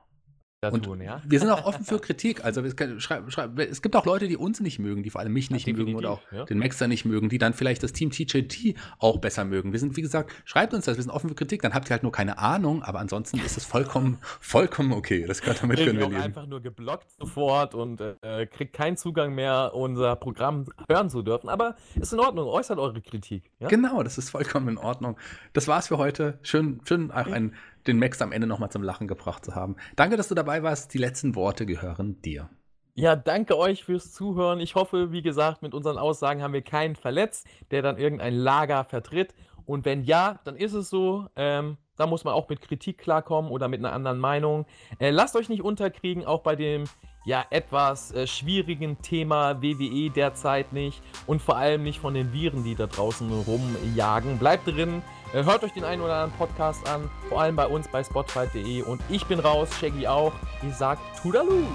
[0.60, 1.22] und tun, ja?
[1.24, 2.44] Wir sind auch offen für Kritik.
[2.44, 5.72] Also es, gibt auch Leute, die uns nicht mögen, die vor allem mich nicht ja,
[5.72, 6.44] mögen oder auch ja.
[6.46, 9.72] den Maxer nicht mögen, die dann vielleicht das Team TJT auch besser mögen.
[9.72, 11.62] Wir sind, wie gesagt, schreibt uns das, wir sind offen für Kritik.
[11.62, 15.26] Dann habt ihr halt nur keine Ahnung, aber ansonsten ist es vollkommen, vollkommen okay.
[15.26, 16.20] Das kann, damit können wir leben.
[16.20, 21.48] einfach nur geblockt sofort und äh, kriegt keinen Zugang mehr, unser Programm hören zu dürfen.
[21.48, 23.44] Aber ist in Ordnung, äußert eure Kritik.
[23.60, 23.68] Ja?
[23.68, 25.16] Genau, das ist vollkommen in Ordnung.
[25.52, 26.40] Das war's für heute.
[26.42, 27.54] Schön, schön auch ein
[27.88, 29.76] den Max am Ende nochmal zum Lachen gebracht zu haben.
[29.96, 30.94] Danke, dass du dabei warst.
[30.94, 32.48] Die letzten Worte gehören dir.
[32.94, 34.60] Ja, danke euch fürs Zuhören.
[34.60, 38.84] Ich hoffe, wie gesagt, mit unseren Aussagen haben wir keinen verletzt, der dann irgendein Lager
[38.84, 39.34] vertritt.
[39.66, 41.26] Und wenn ja, dann ist es so.
[41.36, 44.66] Ähm, da muss man auch mit Kritik klarkommen oder mit einer anderen Meinung.
[44.98, 46.84] Äh, lasst euch nicht unterkriegen, auch bei dem
[47.24, 52.64] ja etwas äh, schwierigen Thema WWE derzeit nicht und vor allem nicht von den Viren,
[52.64, 54.38] die da draußen rumjagen.
[54.38, 55.02] Bleibt drin,
[55.32, 59.00] hört euch den einen oder anderen Podcast an, vor allem bei uns bei spotfight.de und
[59.08, 60.32] ich bin raus, Shaggy auch.
[60.66, 61.66] Ich sag Tudaloo!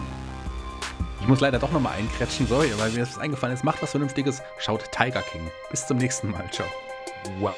[1.22, 3.64] Ich muss leider doch nochmal einkretschen, sorry, weil mir das eingefallen ist.
[3.64, 5.50] Macht was Vernünftiges, schaut Tiger King.
[5.72, 6.68] Bis zum nächsten Mal, ciao.
[7.40, 7.56] Wow.